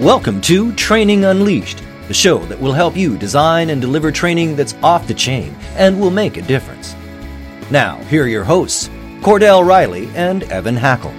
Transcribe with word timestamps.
Welcome 0.00 0.40
to 0.42 0.72
Training 0.74 1.24
Unleashed, 1.24 1.82
the 2.06 2.14
show 2.14 2.38
that 2.44 2.60
will 2.60 2.72
help 2.72 2.96
you 2.96 3.18
design 3.18 3.70
and 3.70 3.80
deliver 3.80 4.12
training 4.12 4.54
that's 4.54 4.74
off 4.74 5.08
the 5.08 5.12
chain 5.12 5.56
and 5.74 6.00
will 6.00 6.12
make 6.12 6.36
a 6.36 6.42
difference. 6.42 6.94
Now, 7.68 7.96
here 8.04 8.22
are 8.22 8.28
your 8.28 8.44
hosts, 8.44 8.86
Cordell 9.22 9.66
Riley 9.66 10.06
and 10.14 10.44
Evan 10.44 10.76
Hackle. 10.76 11.10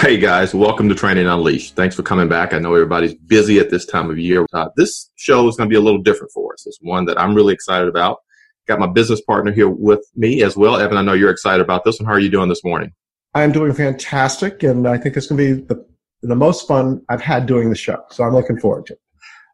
Hey 0.00 0.18
guys, 0.18 0.54
welcome 0.54 0.90
to 0.90 0.94
Training 0.94 1.26
Unleashed. 1.26 1.76
Thanks 1.76 1.96
for 1.96 2.02
coming 2.02 2.28
back. 2.28 2.52
I 2.52 2.58
know 2.58 2.74
everybody's 2.74 3.14
busy 3.14 3.58
at 3.58 3.70
this 3.70 3.86
time 3.86 4.10
of 4.10 4.18
year. 4.18 4.44
Uh, 4.52 4.68
this 4.76 5.10
show 5.16 5.48
is 5.48 5.56
going 5.56 5.70
to 5.70 5.72
be 5.72 5.78
a 5.78 5.80
little 5.80 6.02
different 6.02 6.30
for 6.32 6.52
us. 6.52 6.66
It's 6.66 6.78
one 6.82 7.06
that 7.06 7.18
I'm 7.18 7.34
really 7.34 7.54
excited 7.54 7.88
about. 7.88 8.18
Got 8.66 8.80
my 8.80 8.86
business 8.86 9.20
partner 9.20 9.52
here 9.52 9.68
with 9.68 10.04
me 10.16 10.42
as 10.42 10.56
well. 10.56 10.76
Evan, 10.76 10.96
I 10.96 11.02
know 11.02 11.12
you're 11.12 11.30
excited 11.30 11.62
about 11.62 11.84
this 11.84 12.00
one. 12.00 12.06
How 12.06 12.12
are 12.12 12.20
you 12.20 12.30
doing 12.30 12.48
this 12.48 12.64
morning? 12.64 12.92
I'm 13.34 13.52
doing 13.52 13.72
fantastic, 13.72 14.62
and 14.62 14.88
I 14.88 14.98
think 14.98 15.16
it's 15.16 15.26
going 15.26 15.38
to 15.38 15.56
be 15.56 15.62
the, 15.62 15.86
the 16.22 16.34
most 16.34 16.66
fun 16.66 17.02
I've 17.08 17.20
had 17.20 17.46
doing 17.46 17.70
the 17.70 17.76
show. 17.76 18.02
So 18.10 18.24
I'm 18.24 18.32
looking 18.32 18.58
forward 18.58 18.86
to 18.86 18.94
it. 18.94 19.00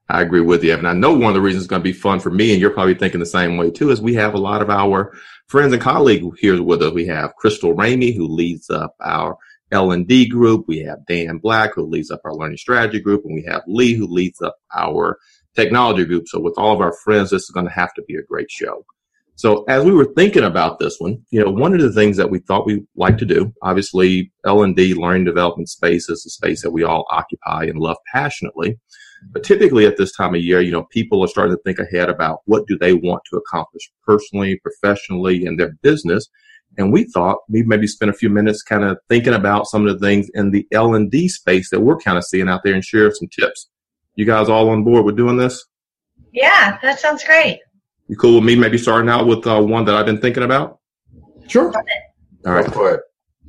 I 0.09 0.23
agree 0.23 0.41
with 0.41 0.65
you, 0.65 0.73
Evan. 0.73 0.87
I 0.87 0.93
know 0.93 1.13
one 1.13 1.31
of 1.31 1.35
the 1.35 1.41
reasons 1.41 1.65
it's 1.65 1.71
going 1.71 1.81
to 1.81 1.85
be 1.85 1.93
fun 1.93 2.21
for 2.21 2.31
me, 2.31 2.53
and 2.53 2.61
you're 2.61 2.71
probably 2.71 2.95
thinking 2.95 3.21
the 3.21 3.27
same 3.27 3.57
way 3.57 3.71
too, 3.71 3.91
is 3.91 4.01
we 4.01 4.15
have 4.15 4.35
a 4.35 4.39
lot 4.39 4.63
of 4.63 4.71
our 4.71 5.13
friends 5.49 5.73
and 5.73 5.83
colleagues 5.83 6.27
here 6.39 6.63
with 6.63 6.83
us. 6.83 6.93
We 6.93 7.07
have 7.07 7.35
Crystal 7.37 7.75
Ramey, 7.75 8.17
who 8.17 8.27
leads 8.27 8.71
up 8.71 8.95
our 9.03 9.37
L&D 9.73 10.29
group. 10.29 10.67
We 10.69 10.81
have 10.81 11.07
Dan 11.07 11.39
Black, 11.39 11.75
who 11.75 11.87
leads 11.87 12.11
up 12.11 12.21
our 12.25 12.35
learning 12.35 12.59
strategy 12.59 13.01
group, 13.01 13.25
and 13.25 13.35
we 13.35 13.45
have 13.45 13.63
Lee, 13.67 13.95
who 13.95 14.07
leads 14.07 14.41
up 14.41 14.57
our 14.75 15.19
technology 15.55 16.05
group. 16.05 16.29
So 16.29 16.41
with 16.41 16.55
all 16.57 16.75
of 16.75 16.81
our 16.81 16.93
friends, 16.93 17.31
this 17.31 17.43
is 17.43 17.51
going 17.51 17.67
to 17.67 17.73
have 17.73 17.95
to 17.95 18.03
be 18.03 18.17
a 18.17 18.23
great 18.23 18.51
show. 18.51 18.85
So 19.43 19.65
as 19.65 19.83
we 19.85 19.91
were 19.91 20.13
thinking 20.15 20.45
about 20.45 20.79
this 20.79 20.99
one, 21.01 21.21
you 21.31 21.45
know, 21.45 21.51
one 21.51 21.75
of 21.75 21.81
the 21.81 21.93
things 21.93 22.17
that 22.17 22.31
we 22.31 22.39
thought 22.39 22.65
we'd 22.65 22.87
like 22.95 23.19
to 23.19 23.25
do, 23.25 23.53
obviously 23.61 24.31
L&D 24.47 24.95
learning 24.95 25.25
development 25.25 25.69
space 25.69 26.09
is 26.09 26.25
a 26.25 26.31
space 26.31 26.63
that 26.63 26.71
we 26.71 26.85
all 26.85 27.05
occupy 27.11 27.65
and 27.65 27.81
love 27.81 27.97
passionately. 28.13 28.79
But 29.33 29.43
typically 29.43 29.85
at 29.85 29.97
this 29.97 30.13
time 30.13 30.37
of 30.37 30.43
year, 30.43 30.61
you 30.61 30.71
know, 30.71 30.85
people 30.93 31.25
are 31.25 31.27
starting 31.27 31.57
to 31.57 31.63
think 31.65 31.81
ahead 31.81 32.09
about 32.09 32.43
what 32.45 32.69
do 32.69 32.79
they 32.79 32.93
want 32.93 33.23
to 33.31 33.37
accomplish 33.37 33.91
personally, 34.07 34.61
professionally, 34.63 35.45
in 35.45 35.57
their 35.57 35.73
business. 35.83 36.29
And 36.79 36.93
we 36.93 37.11
thought 37.13 37.39
we 37.49 37.65
maybe 37.65 37.89
spend 37.89 38.13
a 38.13 38.15
few 38.15 38.31
minutes 38.31 38.63
kind 38.63 38.85
of 38.85 38.97
thinking 39.09 39.35
about 39.35 39.67
some 39.67 39.89
of 39.89 39.99
the 39.99 40.07
things 40.07 40.29
in 40.35 40.53
the 40.53 40.69
L&D 40.71 41.29
space 41.29 41.69
that 41.71 41.81
we're 41.81 41.99
kind 41.99 42.17
of 42.17 42.23
seeing 42.23 42.49
out 42.49 42.61
there 42.63 42.75
and 42.75 42.85
share 42.85 43.11
some 43.11 43.27
tips. 43.27 43.69
You 44.15 44.25
guys 44.25 44.49
all 44.49 44.71
on 44.71 44.85
board 44.85 45.05
with 45.05 45.17
doing 45.17 45.37
this? 45.37 45.67
Yeah, 46.33 46.79
that 46.81 47.01
sounds 47.01 47.25
great. 47.25 47.59
You 48.13 48.19
cool 48.19 48.35
with 48.35 48.45
me 48.45 48.57
maybe 48.57 48.77
starting 48.77 49.09
out 49.09 49.27
with 49.27 49.47
uh, 49.47 49.59
one 49.63 49.87
that 49.87 49.95
I've 49.95 50.05
been 50.05 50.21
thinking 50.21 50.43
about? 50.43 50.81
Sure. 51.49 51.73
All 52.45 52.53
right. 52.53 52.71
for 52.71 52.97
it. 52.97 53.01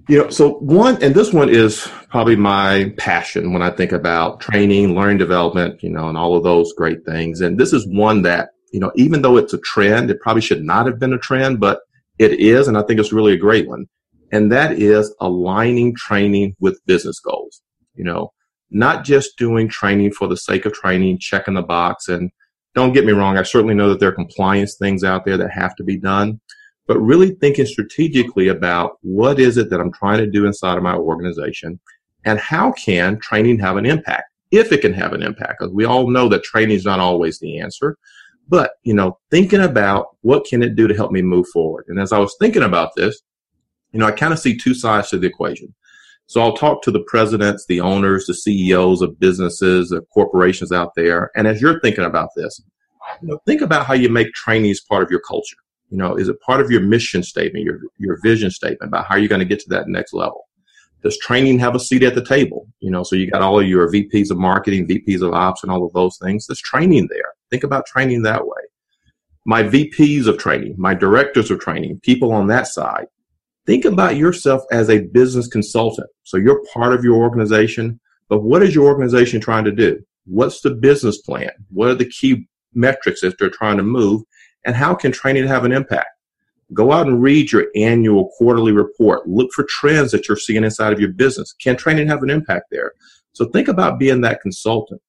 You 0.08 0.20
know, 0.20 0.30
so 0.30 0.54
one, 0.60 1.04
and 1.04 1.14
this 1.14 1.34
one 1.34 1.50
is 1.50 1.86
probably 2.10 2.38
my 2.38 2.94
passion 2.98 3.52
when 3.52 3.62
I 3.62 3.72
think 3.72 3.92
about 3.92 4.40
training, 4.40 4.96
learning 4.96 5.18
development, 5.18 5.84
you 5.84 5.90
know, 5.90 6.08
and 6.08 6.18
all 6.18 6.38
of 6.38 6.46
those 6.46 6.72
great 6.78 7.04
things. 7.04 7.42
And 7.42 7.60
this 7.60 7.74
is 7.74 7.86
one 7.90 8.22
that, 8.22 8.52
you 8.72 8.80
know, 8.80 8.94
even 8.96 9.22
though 9.22 9.36
it's 9.36 9.52
a 9.52 9.58
trend, 9.58 10.10
it 10.10 10.22
probably 10.22 10.42
should 10.42 10.64
not 10.64 10.86
have 10.86 10.98
been 10.98 11.12
a 11.12 11.20
trend, 11.20 11.60
but 11.60 11.82
it 12.18 12.40
is. 12.40 12.70
And 12.70 12.78
I 12.78 12.84
think 12.84 13.02
it's 13.02 13.12
really 13.12 13.34
a 13.34 13.38
great 13.38 13.68
one. 13.68 13.88
And 14.32 14.50
that 14.54 14.80
is 14.80 15.14
aligning 15.20 15.94
training 15.94 16.56
with 16.62 16.80
business 16.86 17.20
goals. 17.20 17.62
You 17.96 18.06
know, 18.06 18.32
not 18.72 19.04
just 19.04 19.38
doing 19.38 19.68
training 19.68 20.14
for 20.14 20.30
the 20.30 20.38
sake 20.38 20.66
of 20.66 20.72
training, 20.72 21.18
checking 21.20 21.56
the 21.56 21.62
box 21.64 22.08
and 22.08 22.32
don't 22.76 22.94
get 22.94 23.06
me 23.06 23.14
wrong, 23.14 23.38
I 23.38 23.44
certainly 23.44 23.76
know 23.76 23.90
that 23.90 24.00
there 24.00 24.10
are 24.10 24.14
compliance 24.14 24.76
things 24.76 25.04
out 25.04 25.26
there 25.26 25.38
that 25.38 25.52
have 25.52 25.76
to 25.76 25.84
be 25.84 25.98
done, 25.98 26.40
but 26.88 27.00
really 27.00 27.32
thinking 27.36 27.66
strategically 27.66 28.48
about 28.48 28.98
what 29.02 29.40
is 29.40 29.58
it 29.58 29.70
that 29.70 29.80
I'm 29.80 29.92
trying 29.92 30.20
to 30.20 30.30
do 30.30 30.46
inside 30.46 30.78
of 30.78 30.84
my 30.84 30.96
organization 30.96 31.80
and 32.26 32.40
how 32.40 32.72
can 32.74 33.20
training 33.20 33.60
have 33.60 33.78
an 33.78 33.86
impact 33.86 34.32
if 34.52 34.72
it 34.72 34.82
can 34.82 34.94
have 34.94 35.14
an 35.14 35.24
impact 35.24 35.56
because 35.60 35.74
we 35.74 35.86
all 35.86 36.10
know 36.10 36.30
that 36.30 36.44
training 36.44 36.76
is 36.76 36.86
not 36.86 37.00
always 37.00 37.40
the 37.40 37.60
answer 37.60 37.98
but 38.48 38.74
you 38.84 38.94
know 38.94 39.18
thinking 39.32 39.62
about 39.62 40.18
what 40.22 40.46
can 40.46 40.62
it 40.62 40.76
do 40.76 40.88
to 40.88 40.94
help 40.94 41.12
me 41.12 41.22
move 41.22 41.48
forward. 41.48 41.86
And 41.88 42.00
as 42.00 42.12
i 42.12 42.20
was 42.20 42.36
thinking 42.40 42.64
about 42.64 42.96
this 42.96 43.22
you 43.92 44.00
know 44.00 44.06
i 44.06 44.12
kind 44.12 44.34
of 44.34 44.40
see 44.40 44.58
two 44.58 44.74
sides 44.74 45.10
to 45.10 45.18
the 45.18 45.28
equation 45.28 45.74
so 46.28 46.42
I'll 46.42 46.56
talk 46.56 46.82
to 46.84 46.92
the 46.92 47.04
presidents, 47.08 47.66
the 47.68 47.82
owners, 47.82 48.26
the 48.26 48.34
CEOs 48.34 49.02
of 49.02 49.20
businesses, 49.20 49.90
the 49.90 50.02
corporations 50.14 50.72
out 50.72 50.96
there. 50.96 51.32
And 51.36 51.48
as 51.48 51.62
you're 51.62 51.80
thinking 51.82 52.06
about 52.06 52.30
this, 52.36 52.62
you 53.22 53.28
know, 53.28 53.40
think 53.46 53.62
about 53.62 53.86
how 53.86 53.94
you 53.94 54.10
make 54.10 54.34
training 54.34 54.72
as 54.72 54.80
part 54.80 55.04
of 55.04 55.12
your 55.12 55.20
culture. 55.20 55.58
You 55.90 55.98
know, 55.98 56.16
is 56.16 56.30
it 56.30 56.40
part 56.42 56.62
of 56.62 56.72
your 56.72 56.82
mission 56.82 57.22
statement, 57.22 57.66
your 57.66 57.80
your 58.00 58.18
vision 58.24 58.50
statement 58.50 58.90
about 58.90 59.06
how 59.06 59.16
you're 59.16 59.30
going 59.30 59.40
to 59.40 59.46
get 59.46 59.60
to 59.60 59.70
that 59.70 59.88
next 59.88 60.14
level? 60.14 60.48
Does 61.04 61.18
training 61.18 61.60
have 61.60 61.76
a 61.76 61.80
seat 61.80 62.02
at 62.02 62.16
the 62.16 62.24
table? 62.24 62.66
You 62.80 62.90
know, 62.90 63.04
so 63.04 63.16
you 63.16 63.30
got 63.30 63.42
all 63.42 63.60
of 63.60 63.68
your 63.68 63.92
VPs 63.92 64.32
of 64.32 64.38
marketing, 64.38 64.88
VPs 64.88 65.22
of 65.22 65.34
ops, 65.34 65.62
and 65.62 65.72
all 65.72 65.86
of 65.86 65.92
those 65.94 66.18
things. 66.18 66.48
There's 66.48 66.62
training 66.62 67.10
there. 67.10 67.34
Think 67.52 67.64
about 67.64 67.86
training 67.86 68.24
that 68.24 68.48
way. 68.48 68.62
My 69.46 69.62
VPs 69.62 70.28
of 70.28 70.38
training, 70.38 70.76
my 70.78 70.94
directors 70.94 71.52
of 71.52 71.60
training, 71.60 72.00
people 72.02 72.32
on 72.32 72.48
that 72.48 72.68
side, 72.68 73.08
think 73.66 73.86
about 73.86 74.18
yourself 74.18 74.64
as 74.72 74.90
a 74.90 75.02
business 75.08 75.48
consultant. 75.48 76.10
So 76.24 76.38
you're 76.38 76.64
part 76.74 76.94
of 76.94 77.04
your 77.04 77.16
organization, 77.16 78.00
but 78.30 78.44
what 78.44 78.64
is 78.64 78.76
your 78.76 78.88
organization 78.88 79.40
trying 79.40 79.66
to 79.66 79.72
do? 79.72 80.00
What's 80.26 80.62
the 80.62 80.72
business 80.72 81.18
plan? 81.18 81.52
What 81.70 81.90
are 81.90 81.96
the 81.96 82.10
key 82.10 82.48
metrics 82.74 83.22
that 83.22 83.38
they're 83.38 83.50
trying 83.50 83.78
to 83.78 83.84
move? 83.84 84.24
And 84.66 84.76
how 84.76 84.96
can 84.96 85.12
training 85.12 85.48
have 85.48 85.66
an 85.66 85.72
impact? 85.72 86.08
Go 86.74 86.92
out 86.92 87.08
and 87.08 87.22
read 87.22 87.52
your 87.52 87.68
annual 87.76 88.32
quarterly 88.38 88.72
report. 88.72 89.28
Look 89.28 89.52
for 89.52 89.66
trends 89.70 90.12
that 90.12 90.28
you're 90.28 90.38
seeing 90.38 90.64
inside 90.64 90.94
of 90.94 91.00
your 91.00 91.12
business. 91.12 91.54
Can 91.54 91.76
training 91.76 92.08
have 92.08 92.24
an 92.24 92.30
impact 92.30 92.68
there? 92.72 92.94
So 93.34 93.46
think 93.46 93.68
about 93.68 94.00
being 94.00 94.22
that 94.22 94.42
consultant. 94.42 95.02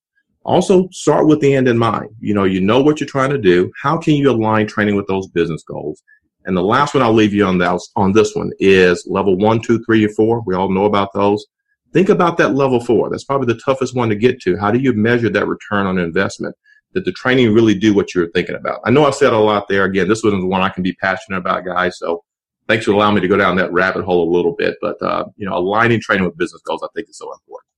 Also 0.45 0.89
start 0.91 1.27
with 1.27 1.41
the 1.41 1.55
end 1.55 1.69
in 1.69 1.79
mind. 1.79 2.11
You 2.21 2.35
know, 2.35 2.45
you 2.45 2.61
know 2.61 2.83
what 2.83 3.01
you're 3.01 3.09
trying 3.09 3.31
to 3.31 3.39
do. 3.39 3.71
How 3.81 3.97
can 3.97 4.15
you 4.15 4.31
align 4.31 4.67
training 4.67 4.97
with 4.97 5.07
those 5.07 5.27
business 5.29 5.63
goals? 5.63 6.03
And 6.45 6.57
the 6.57 6.63
last 6.63 6.95
one 6.95 7.03
I'll 7.03 7.13
leave 7.13 7.33
you 7.33 7.47
on 7.47 7.59
that 7.59 7.81
on 7.97 8.13
this 8.13 8.35
one 8.35 8.51
is 8.59 9.07
level 9.09 9.37
one, 9.37 9.61
two, 9.61 9.83
three, 9.85 10.05
and 10.05 10.15
four. 10.15 10.43
We 10.43 10.55
all 10.55 10.71
know 10.71 10.85
about 10.85 11.13
those. 11.15 11.45
Think 11.93 12.09
about 12.09 12.37
that 12.39 12.55
level 12.55 12.81
four. 12.81 13.09
That's 13.09 13.25
probably 13.25 13.53
the 13.53 13.61
toughest 13.61 13.95
one 13.95 14.09
to 14.09 14.17
get 14.17 14.41
to. 14.43 14.57
How 14.57 14.71
do 14.71 14.79
you 14.79 14.93
measure 14.93 15.31
that 15.31 15.47
return 15.47 15.87
on 15.87 15.99
investment? 15.99 16.57
Did 16.93 17.05
the 17.05 17.13
training 17.13 17.55
really 17.55 17.75
do 17.75 17.95
what 17.95 18.15
you 18.15 18.21
were 18.21 18.31
thinking 18.35 18.57
about? 18.57 18.81
I 18.85 18.91
know 18.91 19.05
I've 19.07 19.15
said 19.15 19.33
a 19.33 19.39
lot 19.39 19.69
there. 19.69 19.85
Again, 19.85 20.09
this 20.09 20.23
was 20.23 20.33
the 20.33 20.47
one 20.47 20.61
I 20.61 20.69
can 20.69 20.83
be 20.83 20.93
passionate 20.95 21.39
about, 21.39 21.65
guys. 21.65 21.99
So 21.99 22.23
thanks 22.69 22.85
for 22.85 22.93
allowing 22.93 23.15
me 23.15 23.21
to 23.21 23.29
go 23.29 23.37
down 23.37 23.57
that 23.57 23.73
rabbit 23.73 24.05
hole 24.05 24.29
a 24.29 24.35
little 24.35 24.53
bit. 24.53 24.77
But 24.81 25.01
uh, 25.03 25.27
you 25.37 25.47
know, 25.47 25.57
aligning 25.57 26.01
training 26.01 26.25
with 26.25 26.37
business 26.37 26.63
goals, 26.63 26.83
I 26.83 26.89
think 26.95 27.09
is 27.09 27.19
so 27.19 27.33
important. 27.33 27.71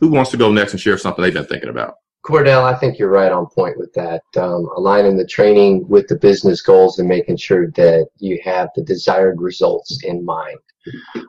Who 0.00 0.08
wants 0.08 0.30
to 0.32 0.36
go 0.36 0.52
next 0.52 0.72
and 0.72 0.80
share 0.80 0.98
something 0.98 1.22
they've 1.22 1.32
been 1.32 1.46
thinking 1.46 1.70
about? 1.70 1.94
Cordell, 2.26 2.64
I 2.64 2.74
think 2.74 2.98
you're 2.98 3.08
right 3.08 3.30
on 3.30 3.46
point 3.46 3.78
with 3.78 3.92
that. 3.92 4.22
Um, 4.36 4.68
aligning 4.76 5.16
the 5.16 5.26
training 5.26 5.86
with 5.88 6.08
the 6.08 6.16
business 6.16 6.60
goals 6.60 6.98
and 6.98 7.08
making 7.08 7.36
sure 7.36 7.70
that 7.72 8.08
you 8.18 8.40
have 8.44 8.70
the 8.74 8.82
desired 8.82 9.40
results 9.40 10.02
in 10.02 10.24
mind. 10.24 10.58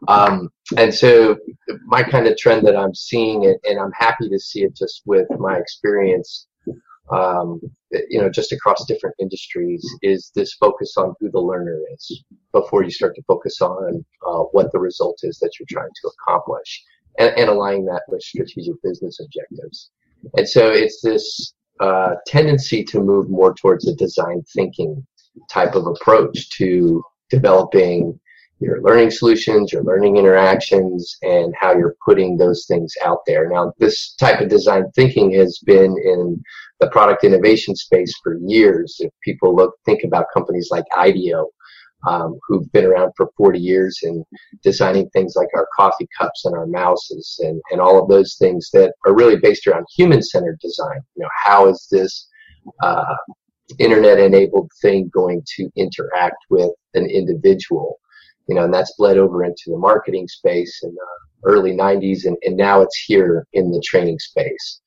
Um, 0.08 0.50
and 0.76 0.92
so, 0.92 1.38
my 1.86 2.02
kind 2.02 2.26
of 2.26 2.36
trend 2.36 2.66
that 2.66 2.76
I'm 2.76 2.96
seeing, 2.96 3.44
it, 3.44 3.58
and 3.64 3.80
I'm 3.80 3.92
happy 3.92 4.28
to 4.28 4.40
see 4.40 4.64
it 4.64 4.76
just 4.76 5.04
with 5.06 5.28
my 5.38 5.58
experience, 5.58 6.48
um, 7.12 7.62
you 8.10 8.20
know, 8.20 8.30
just 8.30 8.52
across 8.52 8.86
different 8.86 9.16
industries, 9.20 9.88
is 10.02 10.32
this 10.34 10.54
focus 10.54 10.96
on 10.98 11.14
who 11.20 11.30
the 11.30 11.40
learner 11.40 11.80
is 11.94 12.24
before 12.54 12.84
you 12.84 12.92
start 12.92 13.16
to 13.16 13.24
focus 13.28 13.62
on 13.62 14.04
uh, 14.26 14.44
what 14.52 14.72
the 14.72 14.80
result 14.80 15.20
is 15.22 15.38
that 15.40 15.52
you're 15.60 15.68
trying 15.70 15.94
to 16.02 16.10
accomplish, 16.10 16.84
and, 17.20 17.38
and 17.38 17.50
aligning 17.50 17.86
that 17.86 18.02
with 18.08 18.22
strategic 18.24 18.82
business 18.82 19.20
objectives. 19.20 19.92
And 20.36 20.48
so 20.48 20.70
it's 20.70 21.02
this 21.02 21.54
uh, 21.80 22.16
tendency 22.26 22.84
to 22.86 23.02
move 23.02 23.30
more 23.30 23.54
towards 23.54 23.88
a 23.88 23.96
design 23.96 24.44
thinking 24.54 25.06
type 25.50 25.76
of 25.76 25.86
approach 25.86 26.50
to 26.58 27.04
developing 27.30 28.20
your 28.60 28.82
learning 28.82 29.12
solutions, 29.12 29.72
your 29.72 29.84
learning 29.84 30.18
interactions, 30.18 31.16
and 31.22 31.54
how 31.60 31.74
you're 31.74 31.96
putting 32.04 32.38
those 32.38 32.66
things 32.66 32.92
out 33.06 33.20
there. 33.28 33.48
Now, 33.50 33.72
this 33.78 34.16
type 34.16 34.42
of 34.42 34.50
design 34.50 34.86
thinking 34.96 35.32
has 35.34 35.60
been 35.60 35.96
in 36.04 36.42
the 36.80 36.90
product 36.90 37.24
innovation 37.24 37.76
space 37.76 38.14
for 38.24 38.40
years. 38.46 38.96
If 39.00 39.12
people 39.22 39.56
look, 39.56 39.76
think 39.86 40.04
about 40.04 40.26
companies 40.34 40.70
like 40.72 40.86
IDEO, 40.96 41.48
um, 42.06 42.40
who've 42.48 42.72
been 42.72 42.86
around 42.86 43.12
for 43.18 43.30
40 43.38 43.60
years 43.60 44.00
and 44.04 44.24
designing 44.64 45.10
things 45.10 45.36
like 45.36 45.50
our 45.56 45.68
coffee 45.76 46.08
cups 46.18 46.46
and 46.46 46.56
our 46.56 46.68
mouses 46.68 47.40
and, 47.44 47.62
and 47.72 47.82
all 47.82 48.02
of 48.02 48.10
those 48.10 48.36
things 48.36 48.70
that 48.74 48.94
are 49.06 49.16
really 49.16 49.38
based 49.38 49.66
around 49.68 49.86
human-centered 49.96 50.60
design. 50.60 51.00
You 51.16 51.24
know, 51.24 51.30
how 51.44 51.68
is 51.68 51.88
this 51.92 52.28
uh, 52.84 53.16
internet-enabled 53.80 54.70
thing 54.82 55.10
going 55.14 55.44
to 55.56 55.70
interact 55.76 56.38
with 56.50 56.72
an 56.94 57.10
individual? 57.10 58.00
You 58.48 58.56
know, 58.56 58.64
and 58.64 58.74
that's 58.74 58.94
bled 58.98 59.18
over 59.18 59.44
into 59.44 59.64
the 59.68 59.78
marketing 59.78 60.28
space 60.28 60.80
in 60.84 60.94
the 60.94 61.50
early 61.50 61.74
90s, 61.74 62.26
and, 62.26 62.38
and 62.44 62.56
now 62.56 62.82
it's 62.82 63.04
here 63.06 63.46
in 63.54 63.72
the 63.72 63.82
training 63.86 64.20
space. 64.20 64.82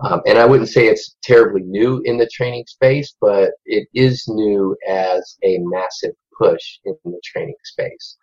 Um, 0.00 0.20
and 0.26 0.36
I 0.36 0.44
wouldn't 0.44 0.68
say 0.68 0.88
it's 0.88 1.16
terribly 1.22 1.62
new 1.62 2.02
in 2.04 2.18
the 2.18 2.28
training 2.30 2.64
space, 2.66 3.14
but 3.18 3.52
it 3.64 3.88
is 3.94 4.24
new 4.28 4.76
as 4.86 5.38
a 5.42 5.58
massive 5.60 6.14
push 6.38 6.78
in 6.84 6.96
the 7.04 7.20
training 7.24 7.54
space. 7.64 8.16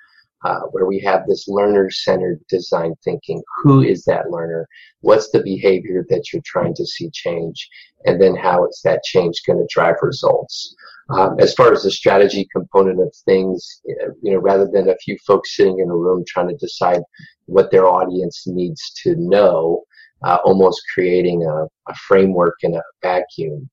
Uh, 0.44 0.60
where 0.72 0.86
we 0.86 1.00
have 1.00 1.26
this 1.26 1.48
learner 1.48 1.90
centered 1.90 2.38
design 2.50 2.94
thinking. 3.02 3.42
Who 3.62 3.82
is 3.82 4.04
that 4.04 4.30
learner? 4.30 4.68
What's 5.00 5.32
the 5.32 5.42
behavior 5.42 6.06
that 6.10 6.34
you're 6.34 6.42
trying 6.46 6.74
to 6.76 6.86
see 6.86 7.10
change? 7.12 7.70
And 8.06 8.22
then 8.22 8.36
how 8.36 8.68
is 8.68 8.82
that 8.84 9.04
change 9.04 9.42
going 9.48 9.60
to 9.60 9.74
drive 9.74 9.96
results? 10.02 10.76
Um, 11.10 11.40
as 11.40 11.54
far 11.54 11.72
as 11.72 11.84
the 11.84 11.92
strategy 11.92 12.46
component 12.52 13.00
of 13.00 13.14
things, 13.24 13.82
you 14.22 14.34
know, 14.34 14.40
rather 14.40 14.68
than 14.68 14.90
a 14.90 14.98
few 14.98 15.18
folks 15.26 15.56
sitting 15.56 15.80
in 15.80 15.90
a 15.90 15.96
room 15.96 16.26
trying 16.28 16.50
to 16.50 16.58
decide 16.58 17.02
what 17.46 17.72
their 17.72 17.86
audience 17.86 18.44
needs 18.46 18.92
to 19.04 19.16
know, 19.16 19.84
uh, 20.26 20.40
almost 20.44 20.82
creating 20.94 21.44
a, 21.44 21.66
a 21.90 21.96
framework 22.08 22.56
in 22.64 22.76
a 22.76 22.82
vacuum. 23.02 23.70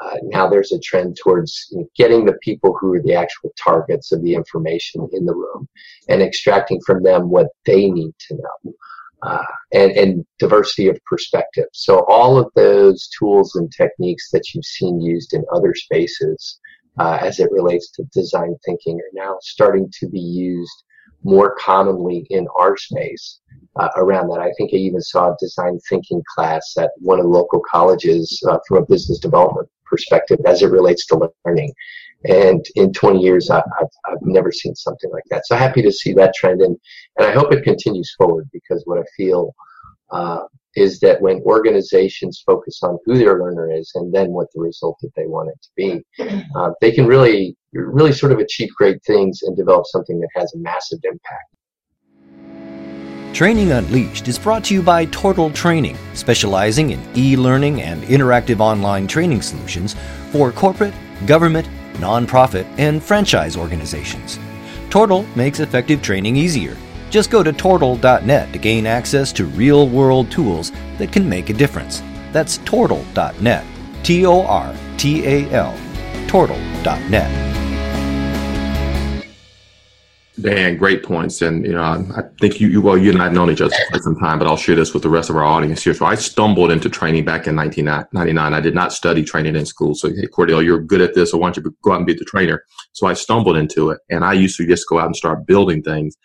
Uh, 0.00 0.16
now 0.24 0.48
there's 0.48 0.72
a 0.72 0.80
trend 0.80 1.16
towards 1.22 1.74
getting 1.96 2.24
the 2.24 2.38
people 2.42 2.76
who 2.78 2.94
are 2.94 3.02
the 3.02 3.14
actual 3.14 3.50
targets 3.62 4.12
of 4.12 4.22
the 4.22 4.34
information 4.34 5.08
in 5.12 5.26
the 5.26 5.34
room 5.34 5.68
and 6.08 6.22
extracting 6.22 6.80
from 6.86 7.02
them 7.02 7.28
what 7.28 7.48
they 7.66 7.90
need 7.90 8.14
to 8.18 8.34
know. 8.34 8.72
Uh, 9.22 9.44
and, 9.74 9.92
and 9.92 10.24
diversity 10.38 10.88
of 10.88 10.98
perspective. 11.04 11.66
So 11.74 12.06
all 12.06 12.38
of 12.38 12.50
those 12.56 13.06
tools 13.18 13.54
and 13.54 13.70
techniques 13.70 14.30
that 14.30 14.54
you've 14.54 14.64
seen 14.64 14.98
used 14.98 15.34
in 15.34 15.44
other 15.52 15.74
spaces 15.74 16.58
uh, 16.98 17.18
as 17.20 17.38
it 17.38 17.52
relates 17.52 17.90
to 17.90 18.04
design 18.14 18.56
thinking 18.64 18.98
are 18.98 19.12
now 19.12 19.36
starting 19.42 19.92
to 20.00 20.08
be 20.08 20.20
used 20.20 20.84
more 21.22 21.54
commonly 21.56 22.26
in 22.30 22.46
our 22.58 22.78
space 22.78 23.40
uh, 23.76 23.90
around 23.96 24.28
that. 24.28 24.40
I 24.40 24.52
think 24.56 24.70
I 24.72 24.78
even 24.78 25.02
saw 25.02 25.32
a 25.32 25.36
design 25.38 25.78
thinking 25.88 26.22
class 26.34 26.74
at 26.78 26.90
one 26.96 27.18
of 27.18 27.24
the 27.24 27.30
local 27.30 27.62
colleges 27.70 28.42
uh, 28.48 28.58
from 28.66 28.78
a 28.78 28.86
business 28.86 29.18
development 29.18 29.68
perspective 29.90 30.38
as 30.46 30.62
it 30.62 30.70
relates 30.70 31.04
to 31.06 31.30
learning. 31.44 31.72
And 32.24 32.64
in 32.76 32.92
20 32.92 33.20
years, 33.20 33.50
I, 33.50 33.56
have 33.56 33.88
I've 34.06 34.22
never 34.22 34.52
seen 34.52 34.74
something 34.74 35.10
like 35.10 35.24
that. 35.30 35.46
So 35.46 35.56
happy 35.56 35.82
to 35.82 35.92
see 35.92 36.12
that 36.14 36.34
trend, 36.34 36.60
and, 36.60 36.76
and 37.18 37.26
I 37.26 37.32
hope 37.32 37.52
it 37.52 37.64
continues 37.64 38.14
forward 38.16 38.48
because 38.52 38.82
what 38.84 38.98
I 38.98 39.04
feel 39.16 39.54
uh, 40.10 40.40
is 40.76 41.00
that 41.00 41.20
when 41.20 41.40
organizations 41.42 42.42
focus 42.46 42.80
on 42.82 42.98
who 43.04 43.18
their 43.18 43.38
learner 43.38 43.72
is 43.72 43.90
and 43.94 44.12
then 44.12 44.30
what 44.30 44.48
the 44.54 44.60
result 44.60 44.96
that 45.02 45.10
they 45.16 45.26
want 45.26 45.48
it 45.48 45.58
to 45.62 45.70
be, 45.76 46.44
uh, 46.56 46.70
they 46.80 46.92
can 46.92 47.06
really, 47.06 47.56
really 47.72 48.12
sort 48.12 48.32
of 48.32 48.38
achieve 48.38 48.68
great 48.76 49.02
things 49.04 49.40
and 49.42 49.56
develop 49.56 49.86
something 49.86 50.20
that 50.20 50.28
has 50.34 50.54
a 50.54 50.58
massive 50.58 51.00
impact. 51.04 51.54
Training 53.32 53.70
Unleashed 53.72 54.28
is 54.28 54.38
brought 54.38 54.64
to 54.64 54.74
you 54.74 54.82
by 54.82 55.06
Tortal 55.06 55.50
Training, 55.50 55.96
specializing 56.14 56.90
in 56.90 57.00
e 57.16 57.36
learning 57.36 57.80
and 57.80 58.02
interactive 58.02 58.60
online 58.60 59.06
training 59.06 59.40
solutions 59.40 59.94
for 60.30 60.52
corporate, 60.52 60.92
government, 61.26 61.66
nonprofit, 61.94 62.66
and 62.76 63.02
franchise 63.02 63.56
organizations. 63.56 64.38
Tortal 64.90 65.24
makes 65.36 65.60
effective 65.60 66.02
training 66.02 66.36
easier. 66.36 66.76
Just 67.08 67.30
go 67.30 67.42
to 67.42 67.52
tortal.net 67.52 68.52
to 68.52 68.58
gain 68.58 68.86
access 68.86 69.32
to 69.32 69.46
real 69.46 69.88
world 69.88 70.30
tools 70.30 70.72
that 70.98 71.12
can 71.12 71.28
make 71.28 71.50
a 71.50 71.54
difference. 71.54 72.02
That's 72.32 72.58
tortal.net. 72.58 73.64
T 74.02 74.26
O 74.26 74.42
R 74.42 74.74
T 74.96 75.24
A 75.24 75.50
L. 75.50 75.78
Tortal.net. 76.26 77.49
Dan, 80.40 80.76
great 80.76 81.02
points. 81.02 81.42
And, 81.42 81.64
you 81.64 81.72
know, 81.72 81.82
I 81.82 82.22
think 82.40 82.60
you, 82.60 82.68
you, 82.68 82.80
well, 82.80 82.96
you 82.96 83.10
and 83.10 83.20
I 83.20 83.24
have 83.24 83.32
known 83.32 83.50
each 83.50 83.60
other 83.60 83.74
for 83.92 83.98
some 83.98 84.16
time, 84.16 84.38
but 84.38 84.46
I'll 84.46 84.56
share 84.56 84.76
this 84.76 84.94
with 84.94 85.02
the 85.02 85.08
rest 85.08 85.30
of 85.30 85.36
our 85.36 85.44
audience 85.44 85.82
here. 85.82 85.94
So 85.94 86.06
I 86.06 86.14
stumbled 86.14 86.70
into 86.70 86.88
training 86.88 87.24
back 87.24 87.46
in 87.46 87.56
1999. 87.56 88.54
I 88.54 88.60
did 88.60 88.74
not 88.74 88.92
study 88.92 89.22
training 89.24 89.56
in 89.56 89.66
school. 89.66 89.94
So, 89.94 90.08
hey, 90.08 90.26
Cordell, 90.26 90.64
you're 90.64 90.80
good 90.80 91.00
at 91.00 91.14
this. 91.14 91.30
So 91.30 91.38
why 91.38 91.50
don't 91.50 91.64
you 91.64 91.76
go 91.82 91.92
out 91.92 91.98
and 91.98 92.06
be 92.06 92.14
the 92.14 92.24
trainer? 92.24 92.64
So 92.92 93.06
I 93.06 93.14
stumbled 93.14 93.56
into 93.56 93.90
it 93.90 94.00
and 94.08 94.24
I 94.24 94.32
used 94.32 94.56
to 94.58 94.66
just 94.66 94.88
go 94.88 94.98
out 94.98 95.06
and 95.06 95.16
start 95.16 95.46
building 95.46 95.82
things. 95.82 96.16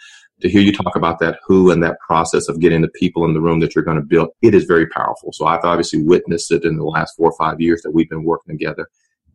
To 0.41 0.49
hear 0.49 0.61
you 0.61 0.73
talk 0.73 0.97
about 0.97 1.19
that 1.19 1.39
who 1.47 1.71
and 1.71 1.81
that 1.81 1.97
process 2.05 2.49
of 2.49 2.59
getting 2.59 2.81
the 2.81 2.89
people 2.89 3.23
in 3.23 3.33
the 3.33 3.39
room 3.39 3.61
that 3.61 3.73
you're 3.73 3.85
going 3.85 3.97
to 3.97 4.03
build, 4.03 4.29
it 4.41 4.53
is 4.53 4.65
very 4.65 4.85
powerful. 4.87 5.31
So 5.31 5.45
I've 5.45 5.63
obviously 5.63 6.03
witnessed 6.03 6.51
it 6.51 6.65
in 6.65 6.75
the 6.75 6.83
last 6.83 7.15
four 7.15 7.29
or 7.29 7.37
five 7.37 7.61
years 7.61 7.81
that 7.83 7.91
we've 7.91 8.09
been 8.09 8.25
working 8.25 8.57
together 8.57 8.89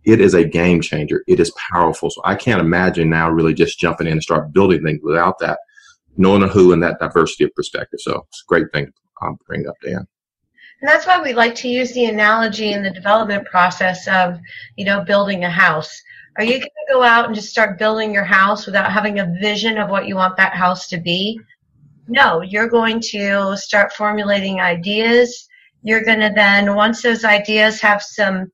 it 0.05 0.21
is 0.21 0.35
a 0.35 0.45
game 0.45 0.81
changer. 0.81 1.23
It 1.27 1.41
is 1.41 1.53
powerful. 1.71 2.11
So 2.11 2.21
I 2.25 2.35
can't 2.35 2.61
imagine 2.61 3.11
now 3.11 3.31
really 3.31 3.55
just 3.55 3.79
jumping 3.79 4.07
in 4.07 4.15
and 4.15 4.23
start 4.23 4.53
building 4.53 4.83
things 4.83 5.01
without 5.03 5.39
that, 5.41 5.59
knowing 6.17 6.49
who 6.49 6.73
and 6.73 6.83
that 6.83 6.99
diversity 6.99 7.45
of 7.45 7.55
perspective. 7.55 8.01
So 8.01 8.25
it's 8.29 8.43
a 8.43 8.49
great 8.49 8.67
thing 8.73 8.87
to 8.87 9.27
um, 9.27 9.39
bring 9.47 9.67
up, 9.69 9.75
Dan. 9.83 10.07
And 10.81 10.89
that's 10.89 11.07
why 11.07 11.21
we 11.21 11.35
like 11.35 11.55
to 11.57 11.69
use 11.69 11.93
the 11.93 12.07
analogy 12.07 12.73
in 12.73 12.83
the 12.83 12.91
development 12.91 13.47
process 13.47 14.09
of, 14.09 14.39
you 14.77 14.87
know, 14.87 15.05
building 15.05 15.45
a 15.45 15.51
house. 15.51 16.01
Are 16.37 16.45
you 16.45 16.53
going 16.53 16.63
to 16.63 16.93
go 16.93 17.03
out 17.03 17.27
and 17.27 17.35
just 17.35 17.51
start 17.51 17.79
building 17.79 18.15
your 18.15 18.25
house 18.25 18.65
without 18.65 18.91
having 18.91 19.19
a 19.19 19.35
vision 19.43 19.77
of 19.77 19.91
what 19.91 20.07
you 20.07 20.17
want 20.17 20.39
that 20.39 20.55
house 20.55 20.89
to 20.89 20.99
be? 20.99 21.39
No, 22.09 22.41
you're 22.41 22.69
going 22.69 23.01
to 23.11 23.57
start 23.57 23.93
formulating 23.93 24.61
ideas. 24.61 25.49
You're 25.83 26.05
going 26.05 26.21
to 26.21 26.33
then, 26.35 26.75
once 26.75 27.03
those 27.03 27.25
ideas 27.25 27.81
have 27.83 28.03
some 28.03 28.51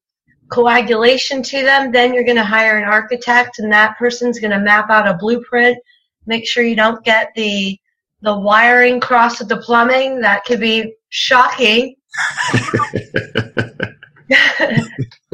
coagulation 0.48 1.43
to 1.43 1.62
them, 1.62 1.93
then 1.93 2.14
you're 2.14 2.25
going 2.25 2.37
to 2.37 2.44
hire 2.44 2.78
an 2.78 2.84
architect 2.84 3.58
and 3.58 3.72
that 3.72 3.96
person's 3.98 4.38
going 4.38 4.52
to 4.52 4.60
map 4.60 4.90
out 4.90 5.08
a 5.08 5.14
blueprint. 5.14 5.78
Make 6.26 6.46
sure 6.46 6.64
you 6.64 6.76
don't 6.76 7.04
get 7.04 7.31
the 7.34 7.78
the 8.22 8.37
wiring 8.37 8.98
crossed 8.98 9.40
with 9.40 9.48
the 9.48 9.58
plumbing. 9.58 10.20
That 10.20 10.44
could 10.44 10.58
be 10.58 10.94
shocking. 11.10 11.94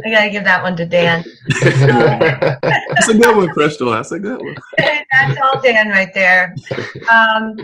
I 0.05 0.11
gotta 0.11 0.31
give 0.31 0.45
that 0.45 0.63
one 0.63 0.77
to 0.77 0.85
Dan. 0.85 1.25
That's 1.61 3.09
a 3.09 3.15
good 3.15 3.37
one, 3.37 3.49
Crystal. 3.49 3.91
That's 3.91 4.13
a 4.13 4.19
good 4.19 4.39
one. 4.39 4.57
That's 4.79 5.41
all 5.41 5.61
Dan 5.63 5.89
right 5.89 6.13
there. 6.13 6.55
Um, 7.11 7.57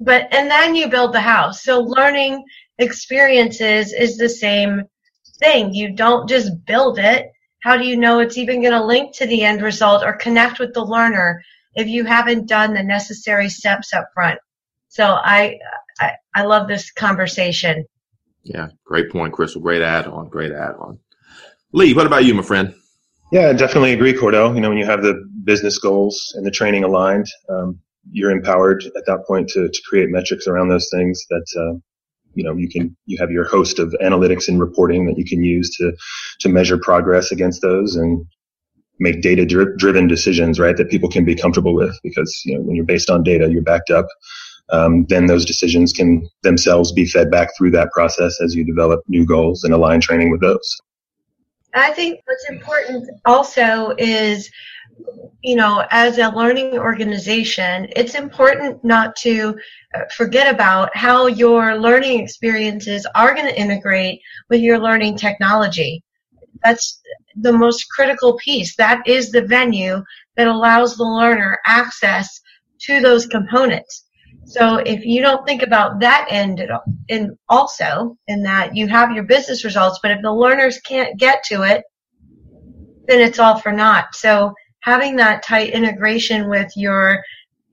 but 0.00 0.28
and 0.34 0.50
then 0.50 0.74
you 0.74 0.88
build 0.88 1.14
the 1.14 1.20
house. 1.20 1.62
So 1.62 1.80
learning 1.80 2.44
experiences 2.78 3.92
is 3.92 4.18
the 4.18 4.28
same 4.28 4.82
thing. 5.42 5.74
You 5.74 5.92
don't 5.92 6.28
just 6.28 6.64
build 6.64 6.98
it. 6.98 7.30
How 7.62 7.76
do 7.76 7.86
you 7.86 7.96
know 7.96 8.20
it's 8.20 8.38
even 8.38 8.60
going 8.60 8.72
to 8.72 8.84
link 8.84 9.14
to 9.16 9.26
the 9.26 9.42
end 9.42 9.62
result 9.62 10.02
or 10.04 10.14
connect 10.14 10.58
with 10.58 10.74
the 10.74 10.84
learner 10.84 11.42
if 11.74 11.86
you 11.86 12.04
haven't 12.04 12.48
done 12.48 12.74
the 12.74 12.82
necessary 12.82 13.48
steps 13.48 13.92
up 13.92 14.08
front? 14.14 14.38
So 14.88 15.04
I, 15.04 15.58
I, 16.00 16.12
I 16.34 16.42
love 16.42 16.68
this 16.68 16.90
conversation. 16.90 17.84
Yeah, 18.44 18.68
great 18.84 19.10
point, 19.10 19.32
Crystal. 19.32 19.60
Great 19.60 19.82
add 19.82 20.06
on. 20.06 20.28
Great 20.28 20.52
add 20.52 20.74
on. 20.78 20.98
Lee, 21.72 21.94
what 21.94 22.06
about 22.06 22.24
you, 22.24 22.34
my 22.34 22.42
friend? 22.42 22.74
Yeah, 23.30 23.48
I 23.48 23.52
definitely 23.54 23.92
agree, 23.92 24.12
Cordell. 24.12 24.54
You 24.54 24.60
know, 24.60 24.68
when 24.68 24.78
you 24.78 24.84
have 24.84 25.02
the 25.02 25.24
business 25.44 25.78
goals 25.78 26.34
and 26.36 26.44
the 26.44 26.50
training 26.50 26.84
aligned, 26.84 27.26
um, 27.48 27.78
you're 28.10 28.30
empowered 28.30 28.84
at 28.84 29.06
that 29.06 29.24
point 29.26 29.48
to, 29.50 29.68
to 29.68 29.82
create 29.88 30.10
metrics 30.10 30.46
around 30.46 30.68
those 30.68 30.88
things 30.92 31.24
that 31.30 31.46
uh, 31.56 31.78
you 32.34 32.44
know 32.44 32.54
you 32.56 32.68
can 32.68 32.96
you 33.06 33.18
have 33.18 33.30
your 33.30 33.44
host 33.44 33.78
of 33.78 33.94
analytics 34.02 34.48
and 34.48 34.60
reporting 34.60 35.06
that 35.06 35.18
you 35.18 35.24
can 35.24 35.42
use 35.42 35.74
to 35.76 35.92
to 36.40 36.48
measure 36.48 36.78
progress 36.78 37.32
against 37.32 37.62
those 37.62 37.96
and 37.96 38.24
make 38.98 39.22
data 39.22 39.44
driven 39.44 40.06
decisions 40.06 40.60
right 40.60 40.76
that 40.76 40.90
people 40.90 41.08
can 41.08 41.24
be 41.24 41.34
comfortable 41.34 41.74
with 41.74 41.98
because 42.02 42.42
you 42.44 42.54
know 42.54 42.62
when 42.62 42.76
you're 42.76 42.84
based 42.84 43.10
on 43.10 43.22
data 43.22 43.50
you're 43.50 43.62
backed 43.62 43.90
up 43.90 44.06
um, 44.72 45.04
then 45.08 45.26
those 45.26 45.44
decisions 45.44 45.92
can 45.92 46.28
themselves 46.42 46.92
be 46.92 47.06
fed 47.06 47.30
back 47.30 47.50
through 47.56 47.72
that 47.72 47.90
process 47.92 48.40
as 48.40 48.54
you 48.54 48.64
develop 48.64 49.00
new 49.06 49.26
goals 49.26 49.64
and 49.64 49.74
align 49.74 50.00
training 50.00 50.30
with 50.30 50.40
those. 50.40 50.80
I 51.74 51.92
think 51.92 52.20
what's 52.24 52.48
important 52.48 53.08
also 53.24 53.94
is 53.98 54.50
you 55.42 55.56
know, 55.56 55.84
as 55.90 56.18
a 56.18 56.28
learning 56.28 56.78
organization, 56.78 57.88
it's 57.96 58.14
important 58.14 58.82
not 58.84 59.16
to 59.16 59.58
forget 60.16 60.52
about 60.52 60.96
how 60.96 61.26
your 61.26 61.76
learning 61.76 62.20
experiences 62.20 63.06
are 63.14 63.34
going 63.34 63.46
to 63.46 63.60
integrate 63.60 64.20
with 64.48 64.60
your 64.60 64.78
learning 64.78 65.16
technology. 65.16 66.02
That's 66.62 67.00
the 67.36 67.52
most 67.52 67.86
critical 67.90 68.38
piece. 68.38 68.76
That 68.76 69.06
is 69.06 69.30
the 69.30 69.42
venue 69.42 70.02
that 70.36 70.46
allows 70.46 70.96
the 70.96 71.04
learner 71.04 71.58
access 71.66 72.40
to 72.82 73.00
those 73.00 73.26
components. 73.26 74.04
So 74.44 74.76
if 74.78 75.04
you 75.04 75.22
don't 75.22 75.46
think 75.46 75.62
about 75.62 76.00
that 76.00 76.26
end 76.30 76.62
and 77.08 77.30
also 77.48 78.16
in 78.28 78.42
that 78.42 78.76
you 78.76 78.86
have 78.88 79.12
your 79.12 79.24
business 79.24 79.64
results, 79.64 79.98
but 80.02 80.12
if 80.12 80.22
the 80.22 80.32
learners 80.32 80.78
can't 80.80 81.18
get 81.18 81.42
to 81.44 81.62
it, 81.62 81.82
then 83.06 83.20
it's 83.20 83.38
all 83.38 83.58
for 83.58 83.72
naught. 83.72 84.14
So 84.14 84.52
having 84.82 85.16
that 85.16 85.42
tight 85.42 85.70
integration 85.70 86.48
with 86.48 86.70
your 86.76 87.24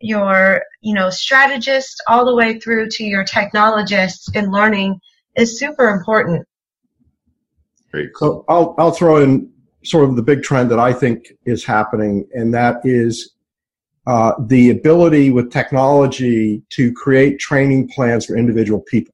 your 0.01 0.63
you 0.81 0.93
know 0.93 1.09
strategist 1.09 2.01
all 2.07 2.25
the 2.25 2.35
way 2.35 2.57
through 2.59 2.87
to 2.87 3.03
your 3.03 3.25
technologists 3.25 4.33
in 4.33 4.49
learning 4.49 4.99
is 5.35 5.59
super 5.59 5.89
important. 5.89 6.47
Great. 7.91 8.09
So 8.15 8.45
I'll 8.47 8.75
I'll 8.77 8.91
throw 8.91 9.17
in 9.17 9.51
sort 9.83 10.09
of 10.09 10.15
the 10.15 10.21
big 10.21 10.43
trend 10.43 10.71
that 10.71 10.79
I 10.79 10.93
think 10.93 11.33
is 11.45 11.65
happening, 11.65 12.27
and 12.33 12.53
that 12.53 12.77
is 12.83 13.33
uh, 14.07 14.33
the 14.47 14.69
ability 14.69 15.31
with 15.31 15.51
technology 15.51 16.63
to 16.69 16.93
create 16.93 17.39
training 17.39 17.89
plans 17.89 18.25
for 18.25 18.37
individual 18.37 18.81
people. 18.81 19.13